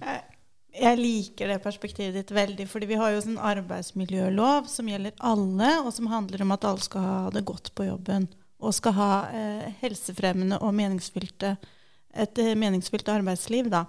Jeg, 0.00 0.22
jeg 0.80 1.00
liker 1.00 1.50
det 1.52 1.60
perspektivet 1.64 2.16
ditt 2.16 2.32
veldig, 2.34 2.66
fordi 2.70 2.88
vi 2.90 2.98
har 3.00 3.14
jo 3.14 3.22
en 3.24 3.40
arbeidsmiljølov 3.50 4.70
som 4.70 4.88
gjelder 4.90 5.16
alle, 5.26 5.72
og 5.84 5.92
som 5.94 6.10
handler 6.10 6.44
om 6.44 6.54
at 6.54 6.66
alle 6.66 6.86
skal 6.86 7.06
ha 7.06 7.18
det 7.34 7.44
godt 7.48 7.72
på 7.78 7.86
jobben. 7.90 8.28
Og 8.60 8.74
skal 8.76 8.96
ha 8.98 9.12
eh, 9.32 9.68
helsefremmende 9.80 10.58
og 10.60 10.74
meningsfylte, 10.76 11.54
et 12.10 12.42
eh, 12.42 12.56
meningsfylt 12.58 13.08
arbeidsliv. 13.08 13.70
Da. 13.72 13.86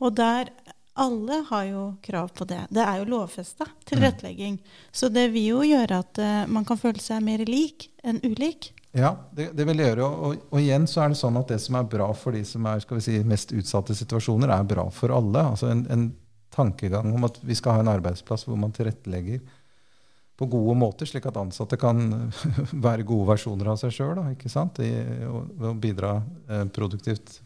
Og 0.00 0.14
der 0.16 0.50
alle 0.96 1.42
har 1.48 1.64
jo 1.68 1.82
krav 2.02 2.30
på 2.34 2.46
det. 2.48 2.62
Det 2.72 2.80
er 2.80 3.00
jo 3.00 3.08
lovfesta 3.10 3.66
tilrettelegging. 3.88 4.56
Så 4.92 5.10
det 5.12 5.28
vil 5.34 5.50
jo 5.50 5.60
gjøre 5.66 6.00
at 6.00 6.20
uh, 6.22 6.42
man 6.48 6.64
kan 6.68 6.80
føle 6.80 7.02
seg 7.02 7.20
mer 7.24 7.44
lik 7.48 7.90
enn 8.06 8.22
ulik. 8.24 8.72
Ja, 8.96 9.12
det, 9.36 9.50
det 9.58 9.66
vil 9.68 9.82
gjøre. 9.84 10.06
Og, 10.06 10.22
og, 10.24 10.46
og 10.50 10.62
igjen 10.62 10.88
så 10.88 11.04
er 11.04 11.12
det 11.12 11.20
sånn 11.20 11.36
at 11.36 11.52
det 11.52 11.60
som 11.60 11.76
er 11.76 11.90
bra 11.92 12.08
for 12.16 12.36
de 12.36 12.40
som 12.48 12.64
er 12.70 12.80
skal 12.80 13.00
vi 13.00 13.04
si, 13.04 13.18
mest 13.28 13.52
utsatte 13.52 13.96
situasjoner, 13.98 14.52
er 14.54 14.68
bra 14.68 14.86
for 14.94 15.12
alle. 15.12 15.44
Altså 15.52 15.68
en, 15.68 15.84
en 15.92 16.08
tankegang 16.56 17.12
om 17.12 17.28
at 17.28 17.36
vi 17.44 17.56
skal 17.58 17.76
ha 17.76 17.84
en 17.84 17.92
arbeidsplass 17.92 18.46
hvor 18.48 18.56
man 18.60 18.72
tilrettelegger 18.72 19.44
på 20.36 20.48
gode 20.52 20.74
måter, 20.76 21.08
slik 21.08 21.28
at 21.28 21.36
ansatte 21.40 21.78
kan 21.80 22.30
være 22.86 23.04
gode 23.08 23.28
versjoner 23.34 23.72
av 23.72 23.80
seg 23.80 23.92
sjøl. 23.96 24.20
Og, 24.20 25.52
og 25.60 25.76
bidra 25.80 26.18
eh, 26.48 26.64
produktivt 26.72 27.40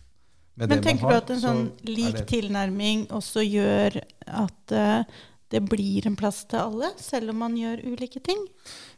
Men 0.69 0.83
tenker 0.85 1.07
har. 1.07 1.11
du 1.11 1.17
at 1.17 1.31
en 1.31 1.41
sånn 1.41 1.65
lik 1.89 2.17
det- 2.19 2.27
tilnærming 2.29 3.07
også 3.17 3.45
gjør 3.47 4.01
at 4.27 4.75
uh, 4.77 5.21
det 5.51 5.61
blir 5.67 6.07
en 6.07 6.17
plass 6.17 6.45
til 6.47 6.61
alle, 6.61 6.93
selv 7.01 7.33
om 7.33 7.41
man 7.43 7.57
gjør 7.59 7.81
ulike 7.91 8.21
ting? 8.23 8.39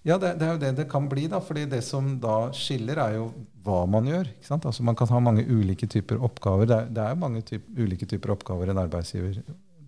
Ja, 0.04 0.18
det, 0.18 0.34
det 0.40 0.46
er 0.46 0.52
jo 0.52 0.60
det 0.60 0.72
det 0.82 0.88
kan 0.90 1.08
bli. 1.08 1.26
da, 1.30 1.40
fordi 1.40 1.64
det 1.70 1.82
som 1.86 2.18
da 2.20 2.50
skiller, 2.52 2.98
er 3.00 3.14
jo 3.16 3.30
hva 3.64 3.86
man 3.88 4.08
gjør. 4.10 4.28
ikke 4.34 4.50
sant? 4.50 4.66
Altså 4.68 4.82
Man 4.82 4.98
kan 4.98 5.08
ha 5.08 5.20
mange 5.20 5.46
ulike 5.48 5.86
typer 5.86 6.20
oppgaver. 6.20 6.66
Det 6.66 6.76
er, 6.76 6.90
det 6.90 7.06
er 7.06 7.20
mange 7.22 7.42
typ, 7.46 7.64
ulike 7.78 8.06
typer 8.10 8.34
oppgaver 8.34 8.68
en 8.68 8.82
arbeidsgiver 8.82 9.40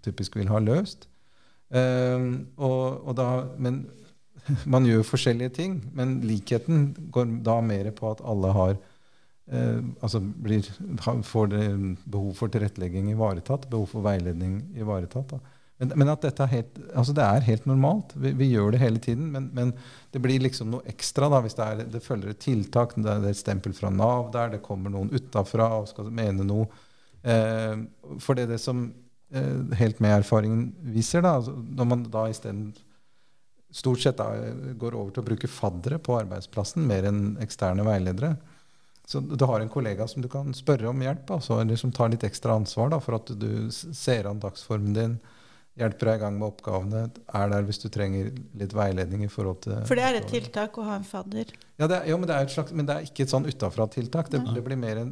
typisk 0.05 0.37
vil 0.37 0.49
ha 0.53 0.61
løst. 0.63 1.09
Um, 1.75 2.47
og, 2.57 3.07
og 3.09 3.17
da, 3.19 3.29
men 3.59 3.85
man 4.77 4.87
gjør 4.89 5.05
forskjellige 5.09 5.57
ting. 5.61 5.79
Men 5.93 6.21
likheten 6.25 6.93
går 7.13 7.41
da 7.45 7.59
mer 7.65 7.91
på 7.97 8.11
at 8.15 8.25
alle 8.25 8.53
har 8.57 8.77
eh, 9.53 9.83
altså 10.01 10.21
blir, 10.21 10.69
får 11.27 11.51
det 11.53 11.67
behov 12.05 12.33
for 12.39 12.53
tilrettelegging 12.53 13.11
ivaretatt, 13.13 13.69
behov 13.71 13.91
for 13.93 14.07
veiledning 14.07 14.61
ivaretatt. 14.79 15.37
Men, 15.83 15.91
men 15.99 16.13
at 16.13 16.23
dette 16.23 16.45
er 16.45 16.53
helt, 16.53 16.77
altså 16.95 17.15
det 17.17 17.25
er 17.27 17.47
helt 17.49 17.67
normalt. 17.67 18.15
Vi, 18.21 18.31
vi 18.39 18.51
gjør 18.53 18.75
det 18.75 18.83
hele 18.83 19.03
tiden. 19.03 19.31
Men, 19.35 19.51
men 19.57 19.73
det 20.15 20.23
blir 20.23 20.43
liksom 20.45 20.71
noe 20.71 20.87
ekstra 20.91 21.29
da, 21.33 21.43
hvis 21.45 21.57
det, 21.59 21.67
er, 21.67 21.87
det 21.97 22.03
følger 22.05 22.31
et 22.31 22.43
tiltak. 22.45 22.95
Det 22.97 23.11
er 23.11 23.27
et 23.31 23.41
stempel 23.41 23.75
fra 23.77 23.91
Nav 23.91 24.31
der, 24.35 24.55
det 24.55 24.63
kommer 24.65 24.95
noen 24.95 25.13
utafra 25.15 25.73
og 25.81 25.91
skal 25.91 26.13
mene 26.15 26.47
noe. 26.47 26.69
Eh, 27.25 27.75
for 28.23 28.37
det 28.37 28.47
er 28.47 28.55
det 28.55 28.63
som 28.63 28.87
eh, 29.35 29.77
helt 29.81 30.03
med 30.05 30.21
erfaringen 30.21 30.69
viser, 30.95 31.25
da, 31.25 31.39
altså, 31.41 31.57
når 31.57 31.91
man 31.91 32.09
da 32.13 32.29
isteden 32.31 32.69
stort 33.75 34.05
sett 34.05 34.21
da, 34.21 34.31
går 34.79 34.95
over 34.95 35.11
til 35.11 35.25
å 35.25 35.27
bruke 35.27 35.51
faddere 35.51 35.99
på 35.99 36.15
arbeidsplassen 36.21 36.85
mer 36.87 37.09
enn 37.09 37.23
eksterne 37.43 37.87
veiledere. 37.87 38.37
Så 39.07 39.21
du 39.21 39.45
har 39.45 39.61
en 39.61 39.69
kollega 39.69 40.07
som 40.09 40.23
du 40.25 40.29
kan 40.33 40.55
spørre 40.57 40.89
om 40.89 41.03
hjelp, 41.05 41.31
altså, 41.37 41.59
eller 41.61 41.77
som 41.77 41.93
tar 41.93 42.13
litt 42.13 42.25
ekstra 42.25 42.57
ansvar 42.57 42.93
da, 42.95 43.01
for 43.05 43.19
at 43.19 43.33
du 43.37 43.69
ser 43.71 44.31
an 44.31 44.41
dagsformen 44.41 44.97
din, 44.97 45.19
hjelper 45.79 46.09
deg 46.09 46.21
i 46.21 46.23
gang 46.23 46.37
med 46.39 46.47
oppgavene, 46.49 47.03
er 47.35 47.49
der 47.51 47.65
hvis 47.67 47.83
du 47.83 47.89
trenger 47.93 48.31
litt 48.57 48.75
veiledning 48.77 49.25
i 49.27 49.31
forhold 49.31 49.65
til 49.67 49.81
For 49.89 49.99
det 49.99 50.07
er 50.07 50.21
et 50.21 50.29
tiltak 50.31 50.79
å 50.79 50.87
ha 50.87 50.99
en 51.01 51.07
fadder? 51.07 51.51
Ja, 51.81 51.89
det 51.91 51.99
er, 51.99 52.11
jo, 52.13 52.19
men, 52.21 52.31
det 52.31 52.37
er 52.37 52.47
et 52.47 52.55
slags, 52.55 52.73
men 52.73 52.89
det 52.89 52.95
er 52.95 53.09
ikke 53.09 53.27
et 53.27 53.35
sånn 53.35 53.49
utafra-tiltak. 53.51 54.31
Det, 54.31 54.41
det, 54.55 54.63
blir 54.65 54.79
mer 54.79 55.03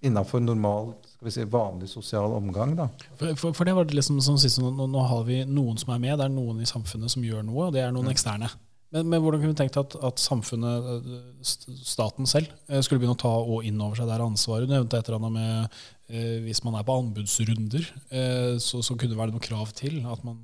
innafor 0.00 0.40
normal, 0.40 0.94
skal 1.12 1.28
vi 1.28 1.34
si, 1.34 1.44
vanlig 1.52 1.90
sosial 1.92 2.32
omgang. 2.32 2.74
da. 2.78 2.88
For, 3.18 3.34
for, 3.36 3.58
for 3.58 3.68
det 3.68 3.74
var 3.76 3.88
det 3.88 3.98
liksom 3.98 4.22
som 4.24 4.38
siste, 4.40 4.64
nå, 4.64 4.88
nå, 4.88 5.04
har 5.12 5.26
vi 5.28 5.42
noen 5.44 5.78
som 5.78 5.92
er 5.94 6.00
med, 6.02 6.16
det 6.18 6.28
er 6.28 6.34
noen 6.34 6.64
i 6.64 6.70
samfunnet 6.70 7.12
som 7.12 7.26
gjør 7.26 7.44
noe, 7.46 7.68
og 7.68 7.76
det 7.76 7.84
er 7.84 7.92
noen 7.94 8.08
mm. 8.08 8.14
eksterne. 8.16 8.50
Men, 8.94 9.04
men, 9.04 9.20
hvordan 9.20 9.42
kunne 9.42 9.52
du 9.52 9.58
tenkt 9.58 9.76
at, 9.76 9.94
at, 10.00 10.20
samfunnet, 10.22 11.08
staten 11.44 12.28
selv, 12.28 12.52
eh, 12.70 12.80
skulle 12.80 13.02
begynne 13.02 13.18
å 13.18 13.20
ta 13.20 13.32
og 13.36 13.66
inn 13.68 13.80
over 13.84 13.98
seg 14.00 14.08
det 14.08 14.20
ansvaret? 14.24 14.68
Du 14.68 14.72
nevnte 14.72 14.96
et 14.96 15.10
eller 15.10 15.18
annet 15.18 15.34
med 15.34 15.80
eh, 16.08 16.38
hvis 16.46 16.62
man 16.64 16.78
er 16.78 16.86
på 16.88 16.96
anbudsrunder, 17.02 17.90
eh, 18.08 18.54
så, 18.64 18.80
så, 18.80 18.96
kunne 18.96 19.12
det 19.12 19.20
være 19.20 19.36
noe 19.36 19.44
krav 19.44 19.74
til 19.76 20.00
at 20.08 20.24
man 20.24 20.40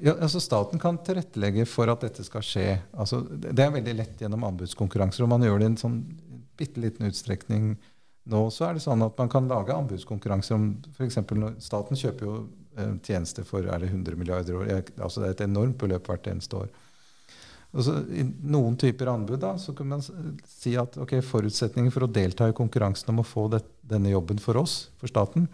ja, 0.00 0.14
altså 0.14 0.40
Staten 0.40 0.80
kan 0.80 0.96
tilrettelegge 1.04 1.66
for 1.68 1.90
at 1.92 2.00
dette 2.00 2.24
skal 2.24 2.44
skje. 2.44 2.78
Altså, 2.96 3.20
det 3.28 3.60
er 3.60 3.74
veldig 3.74 3.92
lett 3.98 4.22
gjennom 4.22 4.46
anbudskonkurranser. 4.48 5.26
og 5.26 5.28
man 5.34 5.44
gjør 5.44 5.60
det 5.60 5.66
i 5.66 5.70
en 5.74 5.80
sånn 5.80 5.98
bitte 6.56 6.80
liten 6.80 7.10
utstrekning 7.10 7.74
nå, 8.32 8.40
så 8.50 8.66
er 8.66 8.76
det 8.76 8.82
sånn 8.82 9.04
at 9.06 9.20
man 9.20 9.30
kan 9.30 9.46
lage 9.50 9.76
anbudskonkurranser 9.76 10.56
om 10.56 10.70
f.eks. 10.96 11.20
Staten 11.62 12.00
kjøper 12.00 12.26
jo 12.26 12.38
eh, 12.80 12.96
tjenester 13.06 13.46
for 13.46 13.68
er 13.68 13.84
det 13.84 13.92
100 13.92 14.18
milliarder 14.18 14.58
år. 14.58 14.72
Altså 14.96 15.22
det 15.22 15.28
er 15.28 15.36
et 15.36 15.46
enormt 15.46 15.78
beløp 15.78 16.08
hvert 16.10 16.26
eneste 16.32 16.64
år. 16.64 16.72
Altså, 17.76 17.98
I 18.08 18.24
noen 18.48 18.76
typer 18.80 19.10
anbud 19.12 19.40
da, 19.42 19.52
så 19.60 19.74
kan 19.76 19.90
man 19.90 20.02
si 20.02 20.72
at 20.80 20.96
okay, 21.02 21.20
forutsetningen 21.24 21.92
for 21.92 22.06
å 22.06 22.10
delta 22.10 22.48
i 22.48 22.56
konkurransen 22.56 23.12
om 23.12 23.20
å 23.20 23.26
få 23.26 23.46
det, 23.52 23.62
denne 23.86 24.14
jobben 24.14 24.40
for 24.42 24.58
oss, 24.62 24.86
for 25.00 25.12
staten, 25.12 25.44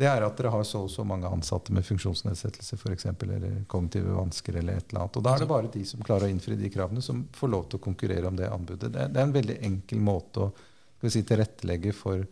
det 0.00 0.08
er 0.08 0.24
at 0.24 0.38
dere 0.38 0.50
har 0.50 0.64
så 0.66 0.80
og 0.86 0.90
så 0.90 1.04
mange 1.06 1.28
ansatte 1.28 1.74
med 1.74 1.84
funksjonsnedsettelse 1.84 2.78
eksempel, 2.94 3.34
eller 3.36 3.58
kognitive 3.68 4.16
vansker. 4.16 4.56
eller 4.56 4.80
et 4.80 4.88
eller 4.88 5.02
annet. 5.02 5.16
Og 5.16 5.22
Da 5.22 5.34
er 5.34 5.38
det 5.44 5.48
bare 5.48 5.70
de 5.70 5.84
som 5.84 6.02
klarer 6.02 6.26
å 6.26 6.32
innfri 6.32 6.56
de 6.56 6.70
kravene, 6.72 7.02
som 7.02 7.26
får 7.32 7.48
lov 7.52 7.68
til 7.68 7.78
å 7.78 7.84
konkurrere 7.84 8.26
om 8.26 8.36
det 8.36 8.48
anbudet. 8.48 8.90
Det, 8.92 9.08
det 9.12 9.20
er 9.20 9.28
en 9.28 9.36
veldig 9.36 9.58
enkel 9.68 10.00
måte 10.00 10.48
å 10.48 10.52
si, 11.08 11.22
tilrettelegge 11.22 11.92
for 11.92 12.24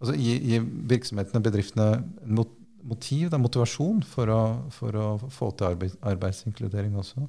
altså 0.00 0.16
Gi, 0.18 0.34
gi 0.50 0.58
virksomhetene 0.90 1.40
bedriftene 1.44 1.86
motiv, 2.84 3.30
da, 3.30 3.38
motivasjon, 3.40 4.02
for 4.04 4.28
å, 4.32 4.40
for 4.74 4.96
å 4.98 5.06
få 5.32 5.52
til 5.56 5.70
arbeid, 5.70 5.94
arbeidsinkludering 6.02 6.96
også. 7.00 7.28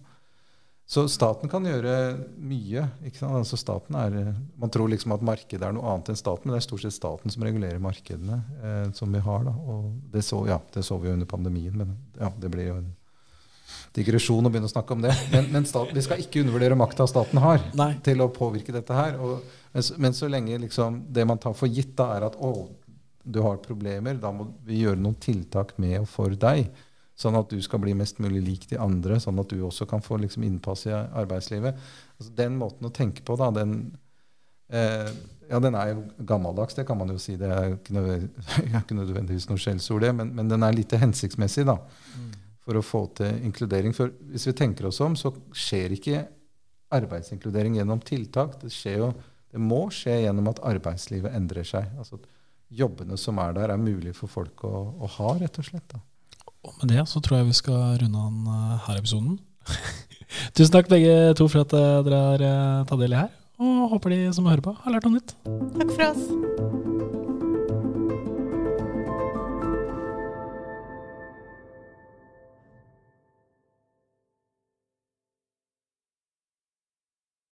Så 0.85 1.07
staten 1.09 1.49
kan 1.49 1.65
gjøre 1.65 1.93
mye. 2.37 2.83
Altså 3.25 3.57
staten 3.57 3.95
er, 3.97 4.35
man 4.61 4.69
tror 4.69 4.91
liksom 4.91 5.15
at 5.15 5.23
markedet 5.25 5.65
er 5.65 5.73
noe 5.73 5.87
annet 5.89 6.11
enn 6.13 6.19
staten, 6.19 6.45
men 6.45 6.53
det 6.53 6.61
er 6.61 6.67
stort 6.67 6.83
sett 6.83 6.93
staten 6.93 7.33
som 7.33 7.45
regulerer 7.45 7.81
markedene 7.81 8.37
eh, 8.61 8.91
som 8.93 9.09
vi 9.13 9.23
har. 9.25 9.47
Da. 9.47 9.55
Og 9.55 9.87
det 10.13 10.21
så, 10.27 10.43
ja, 10.49 10.59
det 10.75 10.85
så 10.85 10.99
vi 11.01 11.09
jo 11.09 11.15
under 11.17 11.29
pandemien, 11.29 11.73
men 11.73 11.97
ja, 12.19 12.29
det 12.37 12.53
blir 12.53 12.69
jo 12.69 12.77
en 12.83 12.93
digresjon 13.95 14.45
å 14.45 14.51
begynne 14.51 14.69
å 14.69 14.75
snakke 14.75 14.93
om 14.93 15.01
det. 15.07 15.13
Men, 15.33 15.49
men 15.55 15.65
staten, 15.65 15.95
vi 15.97 16.05
skal 16.05 16.21
ikke 16.21 16.43
undervurdere 16.43 16.77
makta 16.77 17.07
staten 17.09 17.41
har 17.41 17.63
Nei. 17.77 17.95
til 18.05 18.21
å 18.21 18.29
påvirke 18.33 18.75
dette 18.75 18.97
her. 18.97 19.17
Og, 19.17 19.41
men, 19.73 19.91
men, 20.05 20.17
så 20.17 20.29
lenge 20.29 20.59
liksom, 20.67 21.05
det 21.15 21.25
man 21.25 21.41
tar 21.41 21.55
for 21.57 21.71
gitt, 21.71 21.95
da, 21.97 22.11
er 22.19 22.27
at 22.29 22.37
å, 22.37 22.53
du 23.25 23.41
har 23.41 23.57
problemer, 23.63 24.19
da 24.21 24.29
må 24.35 24.51
vi 24.67 24.83
gjøre 24.83 25.01
noen 25.01 25.17
tiltak 25.17 25.73
med 25.81 26.03
og 26.03 26.09
for 26.11 26.37
deg. 26.45 26.69
Sånn 27.15 27.38
at 27.39 27.47
du 27.51 27.62
skal 27.63 27.80
bli 27.80 27.93
mest 27.95 28.17
mulig 28.19 28.41
lik 28.43 28.65
de 28.67 28.80
andre, 28.82 29.21
sånn 29.23 29.39
at 29.39 29.51
du 29.51 29.62
også 29.63 29.88
kan 29.88 30.04
få 30.04 30.17
liksom 30.19 30.43
innpass 30.43 30.84
i 30.89 30.91
arbeidslivet. 30.95 31.78
Altså, 32.17 32.32
den 32.36 32.58
måten 32.60 32.89
å 32.89 32.91
tenke 32.91 33.23
på, 33.23 33.38
da, 33.39 33.47
den, 33.56 33.78
eh, 34.67 35.12
ja, 35.47 35.62
den 35.63 35.78
er 35.80 35.93
jo 35.93 36.01
gammeldags, 36.28 36.75
det 36.75 36.84
kan 36.89 36.99
man 36.99 37.13
jo 37.13 37.19
si. 37.21 37.38
Det 37.39 37.47
er 37.47 37.78
ikke, 37.78 38.97
nødvendigvis 38.99 39.47
noe 39.47 39.62
skjellsord, 39.62 40.04
det, 40.04 40.12
men, 40.17 40.34
men, 40.36 40.51
den 40.51 40.67
er 40.67 40.75
lite 40.75 40.99
hensiktsmessig 40.99 41.63
da, 41.69 41.78
mm. 41.80 42.34
for 42.67 42.80
å 42.80 42.84
få 42.84 43.06
til 43.21 43.47
inkludering. 43.47 43.95
For 43.95 44.12
hvis 44.34 44.49
vi 44.49 44.56
tenker 44.60 44.89
oss 44.91 44.99
om, 45.06 45.15
så 45.15 45.32
skjer 45.56 45.95
ikke 45.95 46.25
arbeidsinkludering 46.95 47.78
gjennom 47.80 48.04
tiltak. 48.04 48.58
Det, 48.60 48.73
jo, 48.91 49.13
det 49.56 49.62
må 49.63 49.86
skje 49.93 50.17
gjennom 50.25 50.51
at 50.51 50.60
arbeidslivet 50.67 51.32
endrer 51.38 51.67
seg. 51.67 51.95
Altså 51.95 52.19
Jobbene 52.75 53.15
som 53.21 53.38
er 53.39 53.54
der, 53.56 53.71
er 53.71 53.80
mulig 53.80 54.15
for 54.17 54.28
folk 54.28 54.65
å, 54.67 54.73
å 54.99 55.10
ha, 55.15 55.36
rett 55.39 55.62
og 55.62 55.67
slett. 55.67 55.86
da. 55.93 56.01
Og 56.65 56.82
med 56.82 56.95
det 56.95 57.06
så 57.12 57.21
tror 57.23 57.39
jeg 57.39 57.51
vi 57.51 57.60
skal 57.62 57.99
runde 58.01 58.25
an 58.30 58.80
her 58.88 58.99
episoden. 58.99 59.38
Tusen 60.56 60.73
takk 60.73 60.89
begge 60.91 61.34
to 61.38 61.47
for 61.51 61.65
at 61.65 61.75
eh, 61.75 62.01
dere 62.08 62.21
har 62.30 62.45
eh, 62.49 62.86
tatt 62.89 63.01
del 63.01 63.15
i 63.15 63.21
her. 63.23 63.32
Og 63.62 63.86
håper 63.95 64.15
de 64.15 64.21
som 64.36 64.49
hører 64.49 64.65
på, 64.65 64.75
har 64.84 64.95
lært 64.97 65.08
noe 65.08 65.19
nytt. 65.19 65.38
Takk 65.80 65.95
for 65.95 66.10
oss. 66.12 67.23